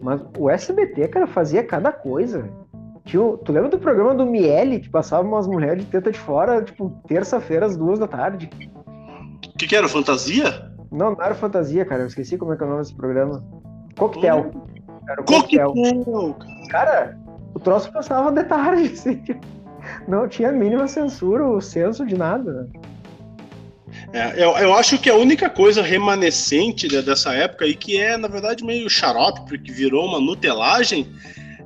[0.01, 2.39] Mas o SBT, cara, fazia cada coisa.
[2.39, 2.53] velho.
[3.05, 6.19] Tinha, o- tu lembra do programa do Miele, que passava umas mulheres de teta de
[6.19, 8.49] fora, tipo, terça-feira às duas da tarde?
[9.45, 9.87] O que, que era?
[9.87, 10.69] Fantasia?
[10.91, 12.03] Não, não era fantasia, cara.
[12.03, 13.43] Eu esqueci como é que é o nome desse programa.
[13.97, 14.51] Coquetel.
[15.09, 16.35] Era o Coquetel, coquetel.
[16.39, 16.67] cara.
[16.69, 17.17] Cara,
[17.53, 19.21] o troço passava de tarde, assim.
[20.07, 22.51] Não tinha a mínima censura, o senso de nada.
[22.63, 22.67] né?
[24.13, 28.17] É, eu, eu acho que a única coisa remanescente de- dessa época e que é,
[28.17, 31.07] na verdade, meio xarope, porque virou uma nutelagem,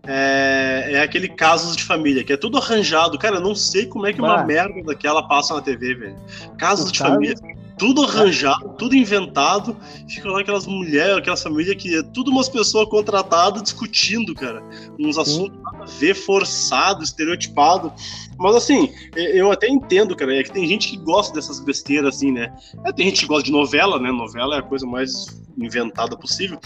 [0.06, 3.18] é, é aquele Casos de Família, que é tudo arranjado.
[3.18, 4.44] Cara, eu não sei como é que uma Ah.
[4.46, 6.16] merda daquela passa na TV, velho.
[6.58, 7.36] Casos O de caso- Família,
[7.84, 9.76] tudo arranjado, tudo inventado.
[10.08, 14.64] Fica lá aquelas mulheres, aquelas famílias que é tudo umas pessoas contratadas discutindo, cara.
[14.98, 17.94] Uns assuntos ver, forçado, estereotipado.
[18.38, 22.32] Mas assim, eu até entendo, cara, é que tem gente que gosta dessas besteiras, assim,
[22.32, 22.54] né?
[22.86, 24.12] É, tem gente que gosta de novela, né?
[24.12, 26.60] Novela é a coisa mais inventada possível.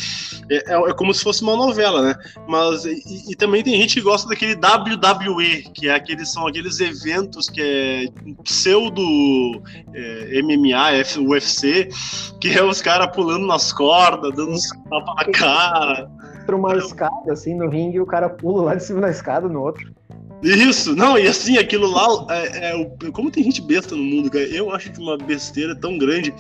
[0.50, 2.16] É, é, é, como se fosse uma novela, né?
[2.48, 6.80] Mas e, e, também tem gente que gosta daquele WWE, que é aqueles são aqueles
[6.80, 8.06] eventos que é
[8.44, 9.02] pseudo
[9.94, 11.90] é, MMA, UFC,
[12.40, 14.58] que é os caras pulando nas cordas, dando
[14.90, 16.10] tapa na cara.
[16.56, 19.62] Uma escada assim no ringue e o cara pula lá de cima da escada no
[19.62, 19.92] outro.
[20.44, 24.46] Isso, não, e assim, aquilo lá, é, é, como tem gente besta no mundo, cara,
[24.46, 26.32] eu acho que uma besteira tão grande.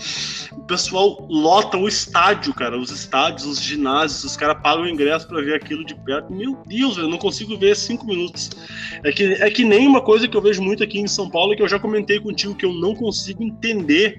[0.51, 5.27] O pessoal lota o estádio, cara, os estádios, os ginásios, os caras pagam o ingresso
[5.27, 6.31] para ver aquilo de perto.
[6.31, 8.51] Meu Deus, eu não consigo ver cinco minutos.
[9.03, 11.55] É que, é que nem uma coisa que eu vejo muito aqui em São Paulo,
[11.55, 14.17] que eu já comentei contigo, que eu não consigo entender,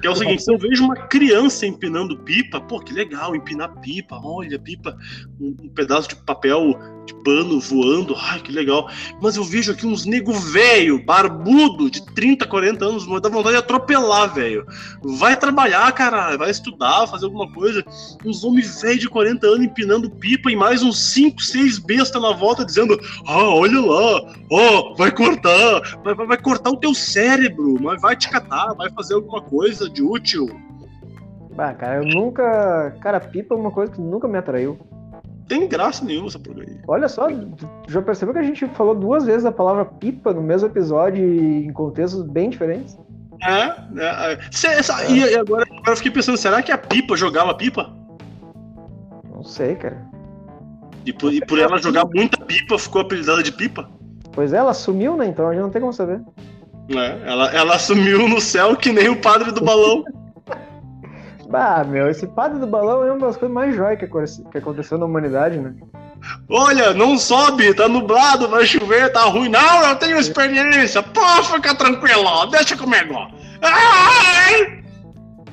[0.00, 3.80] que é o seguinte, se eu vejo uma criança empinando pipa, pô, que legal, empinar
[3.80, 4.96] pipa, olha, pipa,
[5.40, 8.88] um, um pedaço de papel de pano voando, ai, que legal.
[9.20, 13.54] Mas eu vejo aqui uns nego velho, barbudo, de 30, 40 anos, mas dá vontade
[13.54, 14.66] de atropelar, velho.
[15.02, 17.82] Vai trabalhar, cara, vai estudar, fazer alguma coisa.
[18.24, 22.32] Uns homens velhos de 40 anos empinando pipa e mais uns 5, 6 bestas na
[22.32, 26.94] volta dizendo: Ah, olha lá, ó, oh, vai cortar, vai, vai, vai cortar o teu
[26.94, 30.48] cérebro, mas vai te catar, vai fazer alguma coisa de útil.
[31.56, 32.96] Ah, cara, eu nunca.
[33.00, 34.78] Cara, pipa é uma coisa que nunca me atraiu
[35.48, 36.78] tem graça nenhuma essa porcaria.
[36.86, 37.26] Olha só,
[37.88, 41.72] já percebeu que a gente falou duas vezes a palavra pipa no mesmo episódio em
[41.72, 42.98] contextos bem diferentes?
[43.42, 44.32] É, é, é.
[44.34, 45.10] é.
[45.10, 47.90] E agora, agora eu fiquei pensando, será que a pipa jogava pipa?
[49.32, 50.06] Não sei, cara.
[51.06, 53.88] E por, e por ela jogar muita pipa, ficou apelidada de pipa?
[54.32, 55.26] Pois é, ela sumiu, né?
[55.26, 56.20] Então a gente não tem como saber.
[56.90, 60.04] É, ela, ela sumiu no céu que nem o padre do balão.
[61.48, 63.98] Bah, meu, esse padre do balão é uma das coisas mais jóias
[64.52, 65.74] que aconteceu na humanidade, né?
[66.48, 69.48] Olha, não sobe, tá nublado, vai chover, tá ruim.
[69.48, 71.02] Não, eu tenho experiência.
[71.02, 73.14] Pô, fica tranquilo, deixa comigo.
[73.62, 74.82] Ai!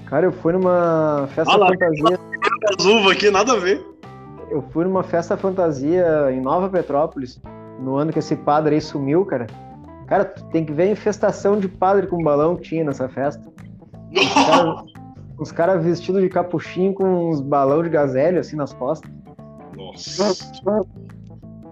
[0.08, 2.19] Cara, eu fui numa festa Olha fantasia.
[2.78, 3.82] As uvas aqui, nada a ver.
[4.50, 7.41] Eu fui numa festa fantasia em Nova Petrópolis,
[7.80, 9.48] no ano que esse padre aí sumiu, cara.
[10.07, 13.43] Cara, tem que ver a infestação de padre com balão que tinha nessa festa.
[14.11, 14.83] Os caras,
[15.37, 19.11] Uns caras vestidos de capuchinho com uns balão de gazélio assim nas costas.
[19.75, 20.51] Nossa.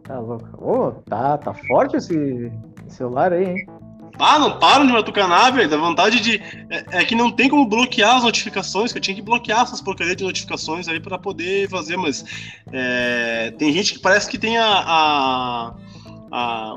[0.03, 0.49] Tá louco.
[0.57, 2.51] Oh, tá, tá forte esse
[2.89, 3.67] celular aí, hein?
[4.19, 5.69] Ah, não param de matucanar, velho.
[5.69, 6.37] Dá vontade de.
[6.69, 9.81] É, é, que não tem como bloquear as notificações, que eu tinha que bloquear essas
[9.81, 12.23] porcarias de notificações aí para poder fazer, mas.
[12.71, 15.73] É, tem gente que parece que tem a, a
[16.33, 16.73] a,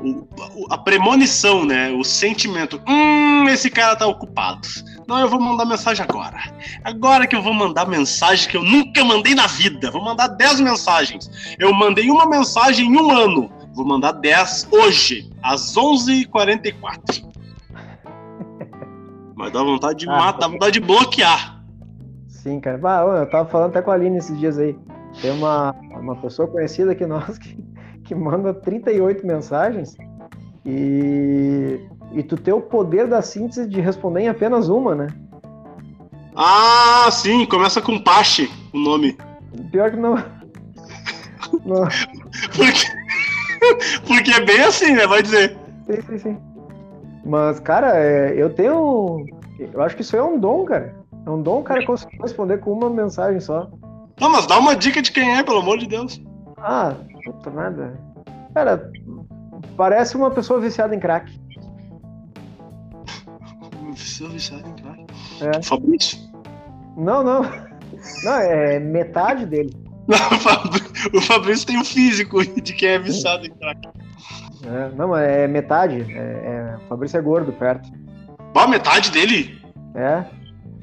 [0.68, 1.90] a premonição, né?
[1.90, 2.78] O sentimento.
[2.86, 4.68] Hum, esse cara tá ocupado.
[5.08, 6.36] Não, eu vou mandar mensagem agora.
[6.84, 9.90] Agora que eu vou mandar mensagem que eu nunca mandei na vida.
[9.90, 11.56] Vou mandar 10 mensagens.
[11.58, 13.50] Eu mandei uma mensagem em um ano.
[13.72, 17.24] Vou mandar 10 hoje, às 11h44.
[19.34, 21.62] Mas dá vontade de ah, matar, dá vontade de bloquear.
[22.28, 22.78] Sim, cara.
[22.84, 24.76] Ah, eu tava falando até com a Aline esses dias aí.
[25.22, 27.56] Tem uma, uma pessoa conhecida aqui nós que
[28.06, 29.96] que manda 38 mensagens
[30.64, 31.80] e,
[32.12, 35.08] e tu ter o poder da síntese de responder em apenas uma, né?
[36.34, 39.16] Ah, sim, começa com Pache o nome.
[39.70, 40.16] Pior que não.
[41.64, 41.84] não.
[42.54, 42.96] Porque...
[44.06, 45.06] Porque é bem assim, né?
[45.06, 45.56] Vai dizer.
[45.86, 46.38] Sim, sim, sim.
[47.24, 49.24] Mas, cara, é, eu tenho.
[49.58, 50.94] Eu acho que isso é um dom, cara.
[51.24, 53.68] É um dom o cara conseguir responder com uma mensagem só.
[54.20, 56.20] Não, mas dá uma dica de quem é, pelo amor de Deus.
[56.58, 56.94] Ah,
[57.26, 58.00] Puta nada.
[58.54, 58.90] Cara,
[59.76, 61.38] parece uma pessoa viciada em crack.
[63.80, 65.06] Uma pessoa viciada em crack?
[65.40, 65.62] É.
[65.62, 66.18] Fabrício?
[66.96, 67.42] Não, não.
[68.22, 69.74] Não, é metade dele.
[70.06, 73.88] Não, o Fabrício tem o físico de quem é viciado em crack.
[74.64, 76.06] É, não, é metade.
[76.08, 77.90] É, é, o Fabrício é gordo perto.
[78.54, 79.60] Ah, metade dele?
[79.94, 80.24] É.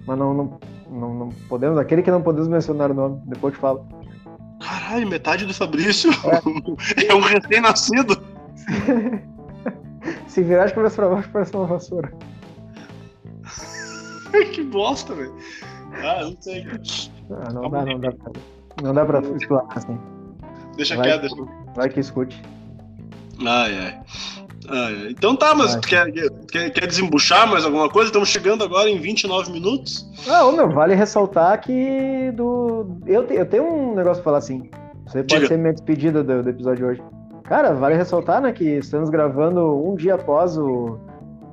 [0.06, 1.78] Mas não, não, não, não podemos.
[1.78, 3.88] Aquele que não podemos mencionar o nome, depois eu te falo.
[4.84, 8.22] Caralho, metade do Fabrício é, é um recém-nascido.
[10.28, 12.14] Se virar de cabeça pra baixo, parece uma vassoura.
[14.54, 15.34] que bosta, velho.
[15.94, 16.66] Ah, não sei.
[17.32, 18.32] Ah, não, dá, não dá pra.
[18.82, 19.98] Não dá pra explorar assim.
[20.76, 21.36] Deixa vai, quieto, deixa.
[21.76, 22.42] Vai que escute.
[23.46, 24.02] Ai, ai.
[24.70, 26.12] Ah, então tá, mas quer,
[26.52, 28.08] quer, quer desembuchar mais alguma coisa?
[28.08, 30.10] Estamos chegando agora em 29 minutos.
[30.28, 32.98] Ah, meu, vale ressaltar que do.
[33.06, 34.70] Eu, eu tenho um negócio pra falar assim.
[35.06, 35.48] Você pode Diga.
[35.48, 37.04] ser minha despedida do, do, episódio de hoje.
[37.44, 40.98] Cara, vale ressaltar, né, que estamos gravando um dia após o,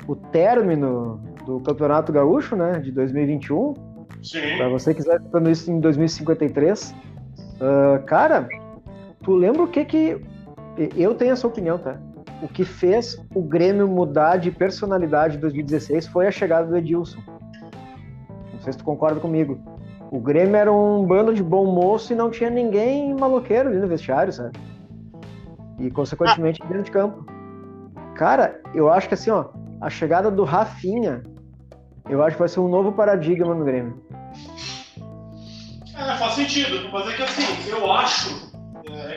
[0.06, 3.74] o término do Campeonato Gaúcho, né, de 2021.
[4.22, 4.56] Sim.
[4.56, 6.90] Pra você que quiser escutando isso em 2053.
[6.90, 6.94] Uh,
[7.60, 8.48] ah, cara,
[9.22, 10.20] tu lembra o que que.
[10.96, 11.98] Eu tenho essa opinião, tá?
[12.42, 17.20] O que fez o Grêmio mudar de personalidade em 2016 foi a chegada do Edilson.
[18.52, 19.58] Não sei se tu concorda comigo.
[20.10, 23.86] O Grêmio era um bando de bom moço e não tinha ninguém maloqueiro ali no
[23.86, 24.58] vestiário, sabe?
[25.78, 27.24] E, consequentemente, dentro de campo.
[28.16, 29.46] Cara, eu acho que assim, ó,
[29.80, 31.22] a chegada do Rafinha,
[32.08, 34.02] eu acho que vai ser um novo paradigma no Grêmio.
[35.94, 36.88] É, faz sentido.
[36.92, 38.49] Mas é que assim, eu acho.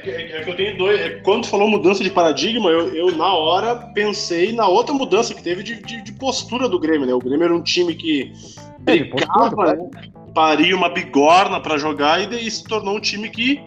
[0.10, 1.00] É, que, eu tenho dois.
[1.00, 5.42] É, quando falou mudança de paradigma, eu, eu, na hora pensei na outra mudança que
[5.44, 7.14] teve de, de, de postura do Grêmio, né?
[7.14, 8.32] O Grêmio era um time que
[8.86, 9.90] é, brigava, né?
[10.34, 13.62] paria uma bigorna para jogar e daí se tornou um time que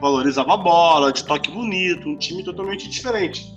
[0.00, 3.52] valorizava a bola, de toque bonito, um time totalmente diferente.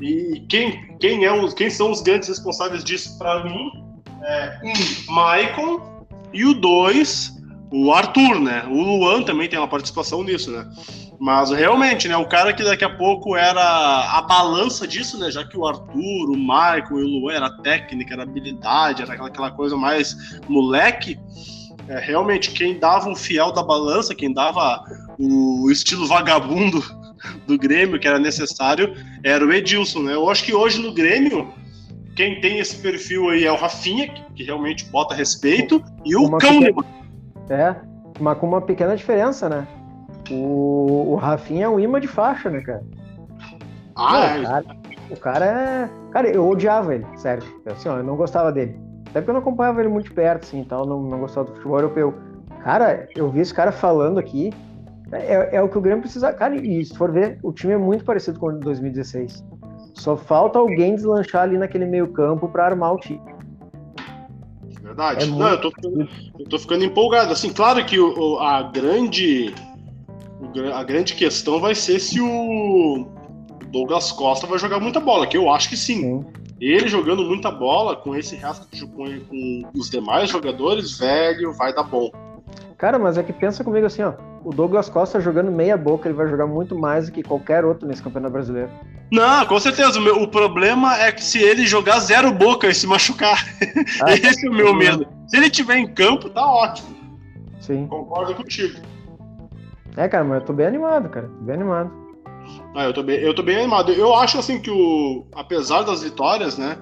[0.00, 3.70] E quem, quem, é os, quem são os grandes responsáveis disso para mim?
[4.22, 7.32] É, um, Maicon, e o dois,
[7.70, 8.64] o Arthur, né?
[8.68, 10.66] O Luan também tem uma participação nisso, né?
[11.20, 12.16] Mas realmente, né?
[12.16, 15.30] O cara que daqui a pouco era a balança disso, né?
[15.30, 19.50] Já que o Arthur, o Michael e o Luan era técnica, era habilidade, era aquela,
[19.50, 20.16] coisa mais
[20.48, 21.20] moleque.
[21.88, 24.82] É, realmente, quem dava um fiel da balança, quem dava
[25.18, 26.82] o estilo vagabundo
[27.46, 30.14] do Grêmio que era necessário, era o Edilson, né?
[30.14, 31.52] Eu acho que hoje no Grêmio,
[32.16, 36.30] quem tem esse perfil aí é o Rafinha, que, que realmente bota respeito, e o
[36.38, 36.82] Kahneman.
[37.50, 37.76] É,
[38.18, 39.68] mas com uma pequena diferença, né?
[40.30, 42.82] O, o Rafinha é um imã de faixa, né, cara?
[43.96, 44.40] Ah, é.
[44.40, 44.64] O cara,
[45.10, 45.90] o cara é.
[46.10, 47.42] Cara, eu odiava ele, sério.
[47.66, 48.78] Assim, ó, eu não gostava dele.
[49.08, 51.54] Até porque eu não acompanhava ele muito de perto, assim, tal, não, não gostava do
[51.54, 52.14] futebol europeu.
[52.62, 54.52] Cara, eu vi esse cara falando aqui.
[55.12, 56.32] É, é o que o Grêmio precisa.
[56.32, 59.44] Cara, e se for ver, o time é muito parecido com o de 2016.
[59.94, 63.20] Só falta alguém deslanchar ali naquele meio-campo para armar o time.
[64.80, 65.24] Verdade.
[65.24, 65.50] É Não, muito...
[65.50, 67.32] eu, tô ficando, eu tô ficando empolgado.
[67.32, 69.52] Assim, claro que o, a grande
[70.74, 73.06] a grande questão vai ser se o
[73.70, 76.00] Douglas Costa vai jogar muita bola, que eu acho que sim.
[76.00, 76.26] sim.
[76.60, 81.74] Ele jogando muita bola com esse resto de com, com os demais jogadores, velho, vai
[81.74, 82.10] dar bom.
[82.76, 84.12] Cara, mas é que pensa comigo assim, ó.
[84.44, 87.86] O Douglas Costa jogando meia boca, ele vai jogar muito mais do que qualquer outro
[87.86, 88.70] nesse campeonato brasileiro.
[89.12, 89.98] Não, com certeza.
[89.98, 93.44] O, meu, o problema é que se ele jogar zero boca e se machucar.
[94.02, 95.06] Ah, Esse é o meu medo.
[95.26, 96.96] Se ele tiver em campo, tá ótimo.
[97.60, 97.86] Sim.
[97.86, 98.80] Concordo contigo.
[100.00, 101.28] É, cara, mas eu tô bem animado, cara.
[101.28, 101.92] Tô bem animado.
[102.74, 103.92] Ah, eu tô bem, eu tô bem animado.
[103.92, 105.26] Eu acho assim que o.
[105.34, 106.78] Apesar das vitórias, né?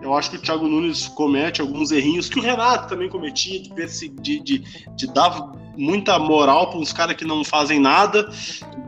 [0.00, 4.08] Eu acho que o Thiago Nunes comete alguns errinhos que o Renato também cometia, de,
[4.08, 4.58] de, de,
[4.96, 8.26] de dar muita moral para uns caras que não fazem nada.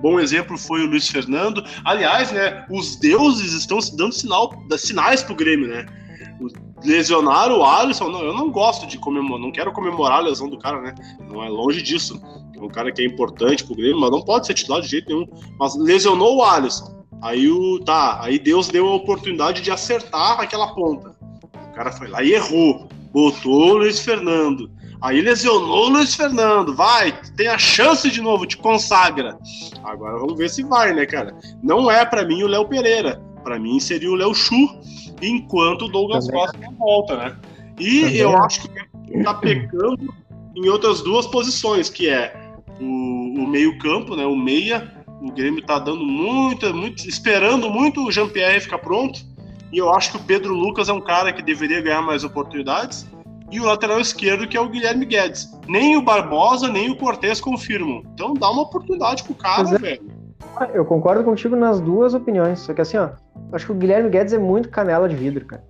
[0.00, 1.62] bom exemplo foi o Luiz Fernando.
[1.84, 5.84] Aliás, né, os deuses estão dando sinal, sinais pro Grêmio, né?
[6.84, 10.58] Lesionar o Alisson, não, eu não gosto de comemorar, não quero comemorar a lesão do
[10.58, 10.94] cara, né?
[11.28, 12.20] Não é longe disso.
[12.56, 15.08] É um cara que é importante pro Grêmio, mas não pode ser titular de jeito
[15.08, 15.26] nenhum.
[15.58, 16.94] Mas lesionou o Alisson.
[17.22, 21.14] Aí o tá, aí Deus deu a oportunidade de acertar aquela ponta.
[21.70, 22.86] O cara foi lá e errou.
[23.12, 24.70] Botou o Luiz Fernando.
[25.00, 26.74] Aí lesionou o Luiz Fernando.
[26.74, 29.38] Vai, tem a chance de novo, te consagra.
[29.82, 31.36] Agora vamos ver se vai, né, cara?
[31.62, 33.22] Não é para mim o Léo Pereira.
[33.42, 34.66] Para mim seria o Léo Chu,
[35.22, 36.40] enquanto o Douglas Também.
[36.40, 37.36] Costa não volta, né?
[37.78, 38.16] E Também.
[38.16, 40.14] eu acho que tá pecando
[40.56, 42.34] em outras duas posições, que é
[42.80, 44.24] o, o meio-campo, né?
[44.24, 44.92] O meia.
[45.20, 49.20] O Grêmio tá dando muito, muito, esperando muito o Jean-Pierre ficar pronto.
[49.72, 53.08] E eu acho que o Pedro Lucas é um cara que deveria ganhar mais oportunidades.
[53.50, 55.50] E o lateral esquerdo, que é o Guilherme Guedes.
[55.66, 58.02] Nem o Barbosa, nem o Cortez confirmam.
[58.12, 59.78] Então dá uma oportunidade pro cara, é.
[59.78, 60.12] velho.
[60.72, 62.60] Eu concordo contigo nas duas opiniões.
[62.60, 63.10] Só que assim, ó,
[63.54, 65.64] acho que o Guilherme Guedes é muito canela de vidro, cara.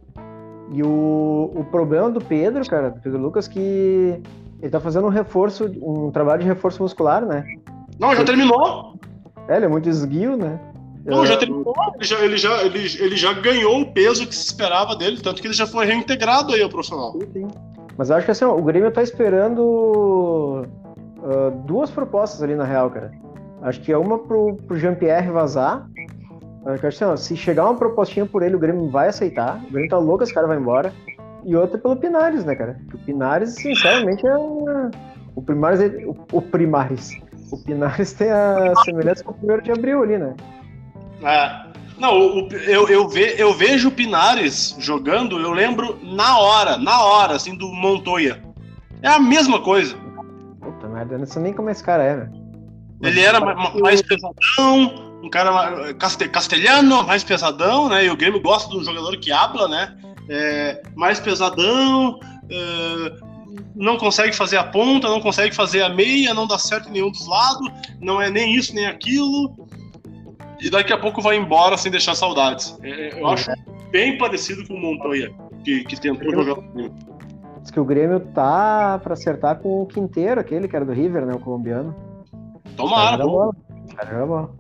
[0.73, 4.21] E o, o problema do Pedro, cara, do Pedro Lucas, que
[4.61, 7.45] ele tá fazendo um reforço, um trabalho de reforço muscular, né?
[7.99, 8.99] Não, já terminou.
[9.47, 10.59] É, ele é muito esguio, né?
[11.05, 11.75] Não, já terminou.
[11.97, 15.43] Ele já, ele, já, ele, ele já ganhou o peso que se esperava dele, tanto
[15.43, 17.13] que ele já foi reintegrado aí ao profissional.
[17.13, 17.49] Sim, sim.
[17.97, 20.67] Mas acho que assim, o Grêmio tá esperando
[21.19, 23.13] uh, duas propostas ali na real, cara.
[23.63, 25.89] Acho que é uma pro, pro Jean-Pierre vazar.
[26.65, 29.63] Ó, se chegar uma propostinha por ele, o Grêmio vai aceitar.
[29.69, 30.93] O Grêmio tá louco, esse cara vai embora
[31.45, 32.81] e outra pelo Pinares, né, cara?
[32.93, 34.91] o Pinares, sinceramente, é uma...
[35.37, 36.07] o Primares, é...
[36.07, 37.11] o, Primares.
[37.53, 40.35] O Pinares tem a semelhança com o primeiro de abril ali, né?
[41.23, 41.75] É.
[41.99, 47.05] Não, o, eu, eu, ve, eu vejo o Pinares jogando, eu lembro na hora, na
[47.05, 48.43] hora, assim, do Montoya.
[49.03, 49.95] É a mesma coisa.
[50.61, 52.31] Puta merda, eu não sei nem como esse cara é, né?
[53.03, 55.95] Ele era mais pesadão, um cara
[56.31, 58.05] castelhano, mais pesadão, né?
[58.05, 59.97] E o Grêmio gosta de um jogador que habla, né?
[60.29, 62.19] é, mais pesadão,
[62.51, 63.17] é,
[63.75, 67.11] não consegue fazer a ponta, não consegue fazer a meia, não dá certo em nenhum
[67.11, 67.71] dos lados,
[68.01, 69.69] não é nem isso nem aquilo,
[70.61, 72.79] e daqui a pouco vai embora sem deixar saudades.
[72.83, 73.51] É, é eu acho
[73.91, 75.33] bem parecido com o Montoya,
[75.65, 77.15] que, que tentou jogar no
[77.61, 81.25] Diz que o Grêmio tá para acertar com o Quinteiro, aquele que era do River,
[81.25, 81.33] né?
[81.33, 81.97] O colombiano.
[82.77, 83.53] Tomara, Cara, bola.
[83.97, 84.55] Cara, bola.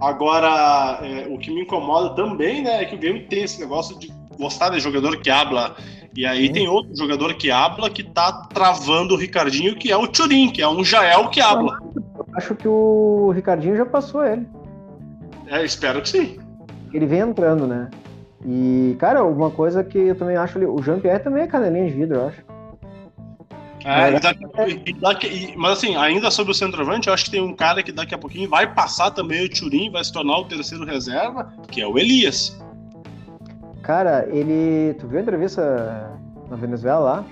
[0.00, 3.98] Agora, é, o que me incomoda também, né, é que o Grêmio tem esse negócio
[3.98, 5.76] de gostar de jogador que habla.
[6.16, 10.06] E aí tem outro jogador que habla que tá travando o Ricardinho, que é o
[10.06, 11.78] Turin, que é um Jael que habla.
[11.94, 14.46] Eu acho que o Ricardinho já passou ele.
[15.48, 16.38] É, espero que sim.
[16.92, 17.90] Ele vem entrando, né?
[18.44, 21.92] E, cara, uma coisa que eu também acho ali, o Jean-Pierre também é canelinha de
[21.92, 22.42] vidro, eu acho.
[23.84, 27.30] É, e daqui- e daqui- e- mas assim, ainda sobre o centroavante, eu acho que
[27.30, 30.38] tem um cara que daqui a pouquinho vai passar também o Turin, vai se tornar
[30.38, 32.58] o terceiro reserva, que é o Elias.
[33.82, 34.94] Cara, ele.
[34.94, 36.12] Tu viu a entrevista
[36.50, 37.24] na Venezuela lá?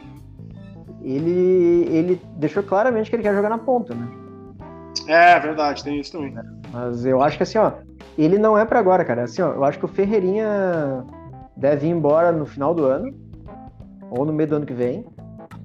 [1.02, 4.08] Ele, ele deixou claramente que ele quer jogar na ponta, né?
[5.06, 6.34] É, verdade, tem isso também.
[6.72, 7.72] Mas eu acho que assim, ó,
[8.16, 9.24] ele não é pra agora, cara.
[9.24, 11.04] Assim, ó, eu acho que o Ferreirinha
[11.56, 13.14] deve ir embora no final do ano,
[14.10, 15.04] ou no meio do ano que vem.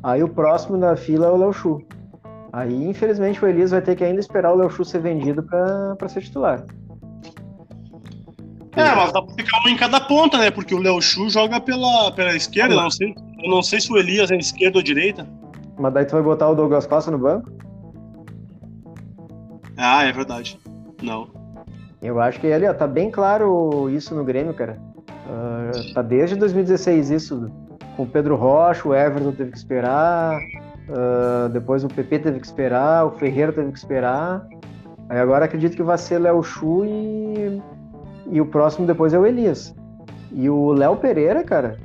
[0.04, 1.82] Aí o próximo na fila é o Léo Chu.
[2.54, 6.10] Aí, infelizmente, o Elias vai ter que ainda esperar o Léo Chu ser vendido pra
[6.10, 6.66] ser titular.
[8.76, 10.50] É, mas dá pra ficar um em cada ponta, né?
[10.50, 13.98] Porque o Léo Chu joga pela, pela esquerda, não, sei, eu não sei se o
[13.98, 15.28] Elias é esquerda ou direita.
[15.78, 17.52] Mas daí tu vai botar o Douglas Costa no banco?
[19.78, 20.60] Ah, é verdade.
[21.02, 21.28] Não.
[22.02, 24.80] Eu acho que ali, ó, tá bem claro isso no Grêmio, cara.
[25.28, 27.52] Ah, tá desde 2016 isso.
[28.02, 30.42] Com o Pedro Rocha, o Everton teve que esperar,
[30.90, 34.44] ah, depois o PP teve que esperar, o Ferreira teve que esperar.
[35.08, 37.62] Aí agora acredito que vai ser Léo Chu e,
[38.32, 39.76] e o próximo depois é o Elias.
[40.32, 41.78] E o Léo Pereira, cara,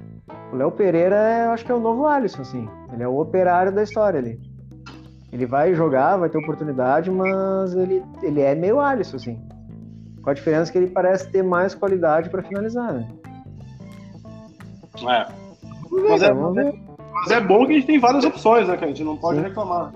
[0.51, 2.67] o Léo Pereira eu acho que é o novo Alisson, assim.
[2.95, 4.41] Ele é o operário da história ali.
[5.31, 9.39] Ele vai jogar, vai ter oportunidade, mas ele, ele é meio Alisson, assim.
[10.23, 13.07] Com a diferença que ele parece ter mais qualidade para finalizar, né?
[15.07, 15.46] É.
[16.09, 16.75] Mas é- ver.
[17.13, 18.87] Mas é bom que a gente tem várias opções, né, cara?
[18.87, 19.45] A gente não pode Sim.
[19.45, 19.93] reclamar.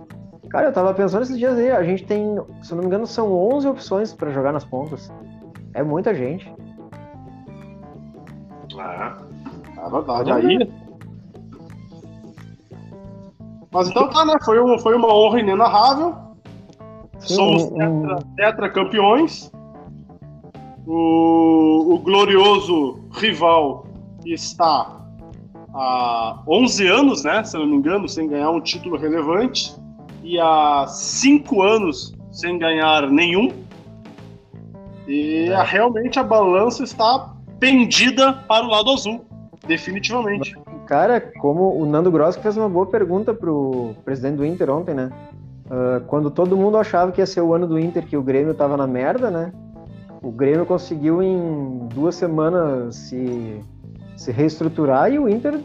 [0.49, 3.07] Cara, eu tava pensando esses dias aí, a gente tem, se eu não me engano,
[3.07, 5.13] são 11 opções para jogar nas pontas.
[5.75, 6.53] É muita gente.
[8.77, 10.33] É, é verdade.
[10.33, 10.73] Aí.
[13.73, 14.37] Mas então tá, né?
[14.45, 16.15] Foi, um, foi uma honra inenarrável.
[17.21, 19.51] Sim, Somos um- tetra, tetracampeões.
[20.87, 23.87] O, o glorioso rival
[24.25, 25.00] está
[25.75, 27.43] há 11 anos, né?
[27.45, 29.75] Se eu não me engano, sem ganhar um título relevante.
[30.23, 33.51] E há 5 anos sem ganhar nenhum.
[35.09, 35.63] E É.
[35.63, 39.25] realmente a balança está pendida para o lado azul.
[39.67, 40.57] Definitivamente.
[40.87, 44.95] Cara, como o Nando Gross que fez uma boa pergunta pro presidente do Inter ontem,
[44.95, 45.11] né?
[45.71, 48.55] Ah, quando todo mundo achava que ia ser o ano do Inter, que o Grêmio
[48.55, 49.53] tava na merda, né?
[50.21, 53.61] O Grêmio conseguiu em duas semanas se,
[54.21, 55.59] se reestruturar e o Inter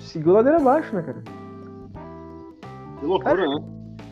[0.00, 1.22] seguiu ladeira abaixo, né, cara?
[2.98, 3.64] Que loucura, né?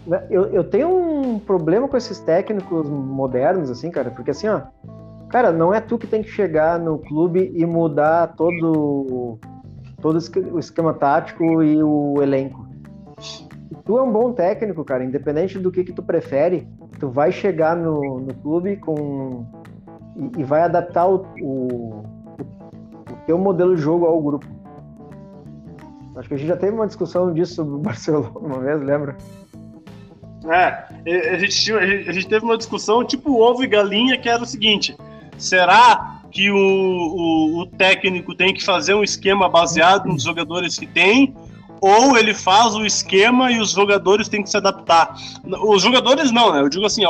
[0.07, 4.61] Né, Eu, eu tenho um problema com esses técnicos modernos, assim, cara, porque assim, ó,
[5.29, 9.37] cara, não é tu que tem que chegar no clube e mudar todo,
[10.01, 12.69] todo o esque- o esquema tático e o elenco.
[13.85, 16.69] Tu é um bom técnico, cara, independente do que, que tu prefere,
[17.01, 19.45] tu vai chegar no, no clube com
[20.17, 22.05] e, e vai adaptar o, o,
[23.29, 24.47] o teu modelo de jogo ao grupo.
[26.17, 29.17] Acho que a gente já teve uma discussão disso sobre o Barcelona uma vez, lembra?
[31.05, 34.43] É, a gente, tinha- a gente- teve uma discussão tipo ovo e galinha, que era
[34.43, 34.97] o seguinte:
[35.37, 40.87] será que o, o, o técnico tem que fazer um esquema baseado nos jogadores que
[40.87, 41.35] tem?
[41.81, 45.15] Ou ele faz o esquema e os jogadores têm que se adaptar?
[45.45, 46.61] Os jogadores não, né?
[46.61, 47.03] Eu digo assim,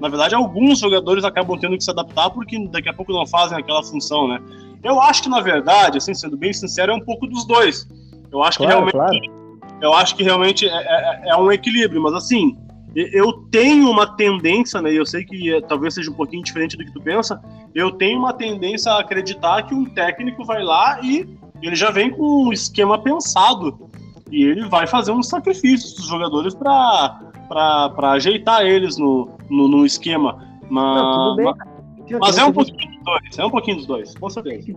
[0.00, 3.58] na verdade, alguns jogadores acabam tendo que se adaptar porque daqui a pouco não fazem
[3.58, 4.40] aquela função, né?
[4.84, 7.88] Eu acho que, na verdade, assim, sendo bem sincero, é um pouco dos dois.
[8.30, 9.78] Eu acho que Claro, realmente claro.
[9.80, 12.56] eu acho que realmente é, é- é um equilíbrio, mas assim,
[12.94, 14.92] eu tenho uma tendência, né?
[14.92, 17.40] e Eu sei que é, talvez seja um pouquinho diferente do que tu pensa.
[17.74, 21.26] Eu tenho uma tendência a acreditar que um técnico vai lá e
[21.62, 23.88] ele já vem com um esquema pensado
[24.30, 30.44] e ele vai fazer uns sacrifícios dos jogadores para ajeitar eles no, no, no esquema.
[30.68, 31.44] Mas, Não, bem.
[31.46, 34.72] mas, mas é um que- pouquinho dois, é um pouquinho dos dois, com certeza.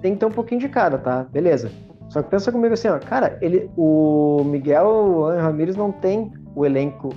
[0.00, 1.24] Tem que ter um pouquinho de cada, tá?
[1.24, 1.70] Beleza.
[2.08, 7.10] Só que pensa comigo assim, ó, cara, ele, o Miguel Ramírez não tem o elenco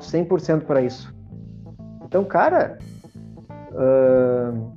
[0.00, 1.14] 100% para isso.
[2.04, 2.78] Então, cara,
[3.74, 4.70] ahn,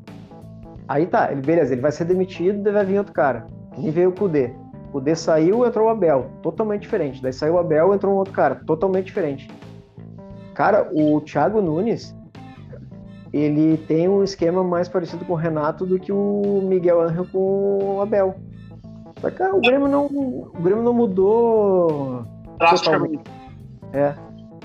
[0.87, 3.47] aí tá, ele, beleza, ele vai ser demitido, vai vir outro cara.
[3.77, 4.51] Nem veio o Kudê.
[4.89, 7.21] O Kudê saiu, entrou o Abel, totalmente diferente.
[7.21, 9.49] Daí saiu o Abel, entrou um outro cara, totalmente diferente.
[10.53, 12.15] Cara, o Thiago Nunes,
[13.33, 17.95] ele tem um esquema mais parecido com o Renato do que o Miguel Angel com
[17.95, 18.35] o Abel.
[19.19, 22.25] Só que o Grêmio não, o Grêmio não mudou.
[22.59, 23.23] Drasticamente.
[23.91, 24.13] É.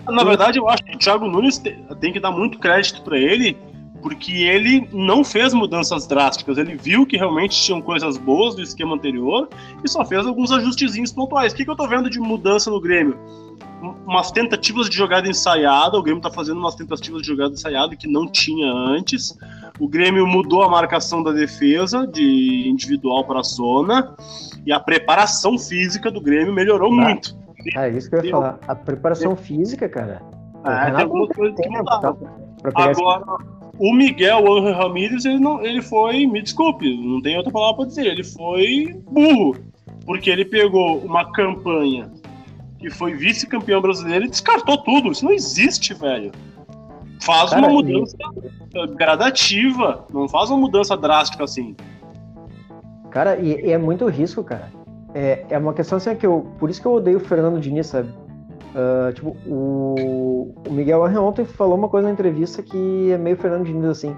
[0.07, 3.57] Na verdade, eu acho que o Thiago Nunes tem que dar muito crédito para ele,
[4.03, 6.59] porque ele não fez mudanças drásticas.
[6.59, 9.49] Ele viu que realmente tinham coisas boas do esquema anterior
[9.83, 11.53] e só fez alguns ajustezinhos pontuais.
[11.53, 13.17] O que, que eu tô vendo de mudança no Grêmio?
[14.07, 15.97] Umas tentativas de jogada ensaiada.
[15.97, 19.39] O Grêmio tá fazendo umas tentativas de jogada ensaiada que não tinha antes.
[19.79, 24.15] O Grêmio mudou a marcação da defesa de individual para zona
[24.67, 26.97] e a preparação física do Grêmio melhorou ah.
[26.97, 27.37] muito.
[27.77, 28.59] É isso que eu ia falar.
[28.67, 30.23] A preparação física, cara.
[30.65, 32.19] É, tem algumas coisas que mudaram.
[32.75, 33.25] Agora,
[33.79, 37.87] o Miguel Angel Ramírez, ele, não, ele foi, me desculpe, não tem outra palavra para
[37.87, 39.57] dizer, ele foi burro.
[40.05, 42.11] Porque ele pegou uma campanha
[42.79, 45.11] que foi vice-campeão brasileiro e descartou tudo.
[45.11, 46.33] Isso não existe, velho.
[47.21, 48.17] Faz cara, uma mudança
[48.75, 48.87] e...
[48.95, 51.75] gradativa, não faz uma mudança drástica assim.
[53.11, 54.79] Cara, e, e é muito risco, cara
[55.15, 56.47] é, é uma questão assim que eu.
[56.59, 58.09] Por isso que eu odeio o Fernando Diniz, sabe?
[58.09, 63.37] Uh, tipo, o, o Miguel Arre ontem falou uma coisa na entrevista que é meio
[63.37, 64.17] Fernando Diniz assim.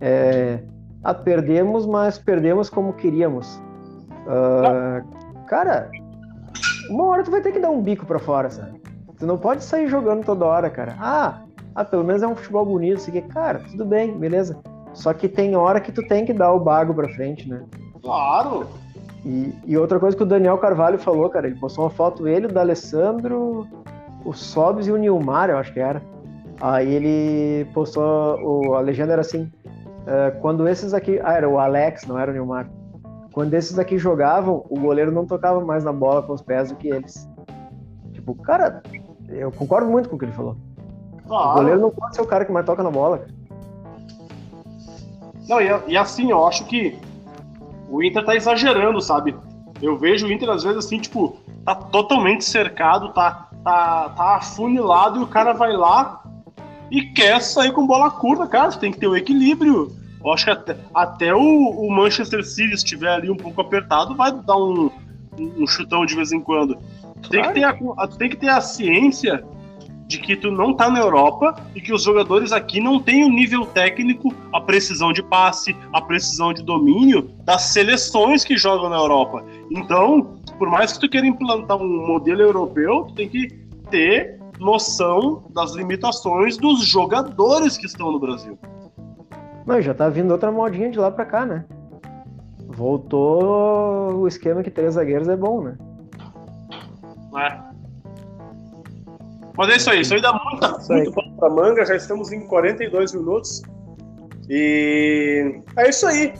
[0.00, 0.60] É,
[1.04, 3.62] ah, perdemos, mas perdemos como queríamos.
[4.26, 5.90] Uh, cara,
[6.88, 8.80] uma hora tu vai ter que dar um bico para fora, sabe?
[9.18, 10.96] Tu não pode sair jogando toda hora, cara.
[10.98, 11.42] Ah,
[11.74, 13.22] ah pelo menos é um futebol bonito, isso aqui.
[13.22, 14.58] Cara, tudo bem, beleza.
[14.94, 17.62] Só que tem hora que tu tem que dar o bago pra frente, né?
[18.02, 18.66] Claro!
[19.24, 22.46] E, e, outra coisa que o Daniel Carvalho falou, cara, ele postou uma foto, ele,
[22.46, 23.68] o D'Alessandro,
[24.24, 26.02] o Sobs e o Nilmar, eu acho que era.
[26.60, 31.58] Aí ele postou, o, a legenda era assim, uh, quando esses aqui, ah, era o
[31.58, 32.68] Alex, não era o Nilmar.
[33.32, 36.76] Quando esses aqui jogavam, o goleiro não tocava mais na bola com os pés do
[36.76, 37.28] que eles.
[38.12, 38.82] Tipo, cara,
[39.28, 40.56] eu concordo muito com o que ele falou.
[41.26, 41.50] Claro.
[41.50, 43.26] O goleiro não pode ser o cara que mais toca na bola.
[45.48, 46.98] Não, e, e assim, eu acho que
[47.88, 49.34] o Inter tá exagerando, sabe?
[49.80, 55.20] Eu vejo o Inter às vezes assim, tipo, tá totalmente cercado, tá, tá, tá afunilado
[55.20, 56.22] e o cara vai lá
[56.90, 58.70] e quer sair com bola curta, cara.
[58.72, 59.90] Tem que ter o um equilíbrio.
[60.24, 64.32] Eu acho que até, até o, o, Manchester City, estiver ali um pouco apertado, vai
[64.32, 64.90] dar um,
[65.38, 66.78] um chutão de vez em quando.
[67.22, 69.44] Tu tem, que ter a, tem que ter a ciência
[70.06, 73.30] de que tu não tá na Europa e que os jogadores aqui não têm o
[73.30, 78.96] nível técnico, a precisão de passe, a precisão de domínio das seleções que jogam na
[78.96, 79.44] Europa.
[79.70, 83.48] Então, por mais que tu queira implantar um modelo europeu, tu tem que
[83.90, 88.58] ter noção das limitações dos jogadores que estão no Brasil.
[89.64, 91.64] Mas já tá vindo outra modinha de lá para cá, né?
[92.66, 95.76] Voltou o esquema que três zagueiros é bom, né?
[97.36, 97.72] É.
[99.56, 102.46] Mas é isso aí, isso aí dá muita, muito pano pra manga, já estamos em
[102.46, 103.62] 42 minutos.
[104.48, 106.32] E é isso aí.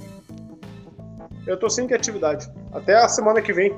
[1.46, 2.50] Eu tô sem criatividade.
[2.72, 3.74] Até a semana que vem.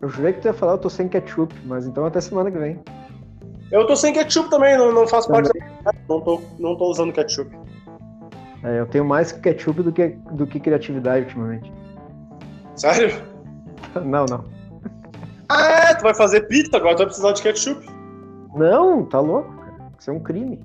[0.00, 2.58] Eu jurei que tu ia falar eu tô sem ketchup, mas então até semana que
[2.58, 2.78] vem.
[3.70, 5.50] Eu tô sem ketchup também, não, não faço também.
[5.50, 5.92] parte da...
[6.08, 7.50] não tô, não tô usando ketchup.
[8.64, 11.70] É, eu tenho mais ketchup do que, do que criatividade ultimamente.
[12.74, 13.14] Sério?
[14.04, 14.44] Não, não.
[15.48, 17.86] Ah, é, tu vai fazer pizza, agora tu vai precisar de ketchup.
[18.56, 19.92] Não, tá louco, cara.
[20.00, 20.58] Isso é um crime.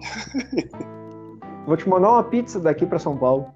[1.64, 3.54] Vou te mandar uma pizza daqui para São Paulo.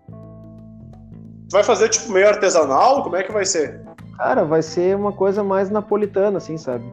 [1.48, 3.02] Tu vai fazer tipo meio artesanal?
[3.02, 3.80] Como é que vai ser?
[4.16, 6.84] Cara, vai ser uma coisa mais napolitana, assim, sabe?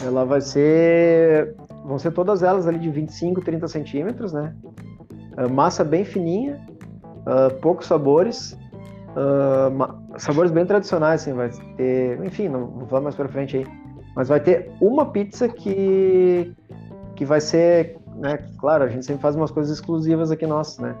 [0.00, 1.54] Ela vai ser.
[1.84, 4.54] Vão ser todas elas ali de 25, 30 centímetros, né?
[5.36, 6.60] Uh, massa bem fininha,
[7.26, 8.58] uh, poucos sabores.
[9.16, 12.22] Uh, sabores bem tradicionais, assim, vai ter.
[12.24, 13.66] Enfim, não vou falar mais pra frente aí
[14.16, 16.50] mas vai ter uma pizza que,
[17.14, 18.38] que vai ser, né?
[18.58, 20.96] Claro, a gente sempre faz umas coisas exclusivas aqui nossas, né?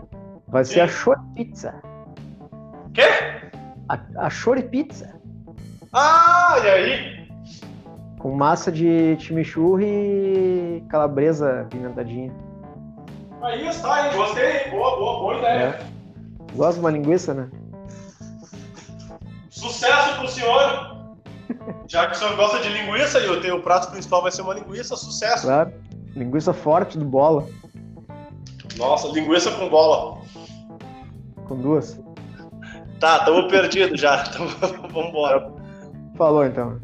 [0.46, 1.74] Vai ser a Shore Pizza.
[2.92, 3.02] Quê?
[3.88, 5.18] A, a Shore Pizza.
[5.94, 7.28] Ah, e aí?
[8.18, 12.30] Com massa de chimichurri e calabresa pimentadinha.
[13.46, 14.16] Aí está, hein?
[14.16, 14.70] Gostei.
[14.70, 15.58] Boa, boa, boa ideia.
[15.58, 15.86] É.
[16.52, 17.48] Gosta de uma linguiça, né?
[19.48, 20.96] Sucesso pro senhor!
[21.86, 24.54] Já que o senhor gosta de linguiça e o teu prato principal vai ser uma
[24.54, 25.46] linguiça, sucesso.
[25.46, 25.72] Claro.
[26.16, 27.46] Linguiça forte do bola.
[28.76, 30.20] Nossa, linguiça com bola.
[31.46, 32.00] Com duas.
[32.98, 34.24] Tá, tamo perdido já.
[34.28, 34.48] Tamo...
[34.90, 35.52] Vambora.
[36.16, 36.80] Falou então.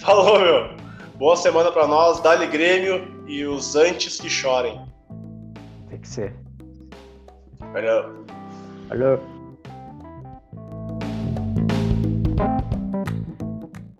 [0.00, 0.76] Falou, meu.
[1.16, 2.18] Boa semana pra nós.
[2.20, 4.83] Dali Grêmio e os antes que chorem.
[6.04, 6.34] Tem que ser.
[7.72, 8.26] Valeu.
[8.88, 9.33] Valeu.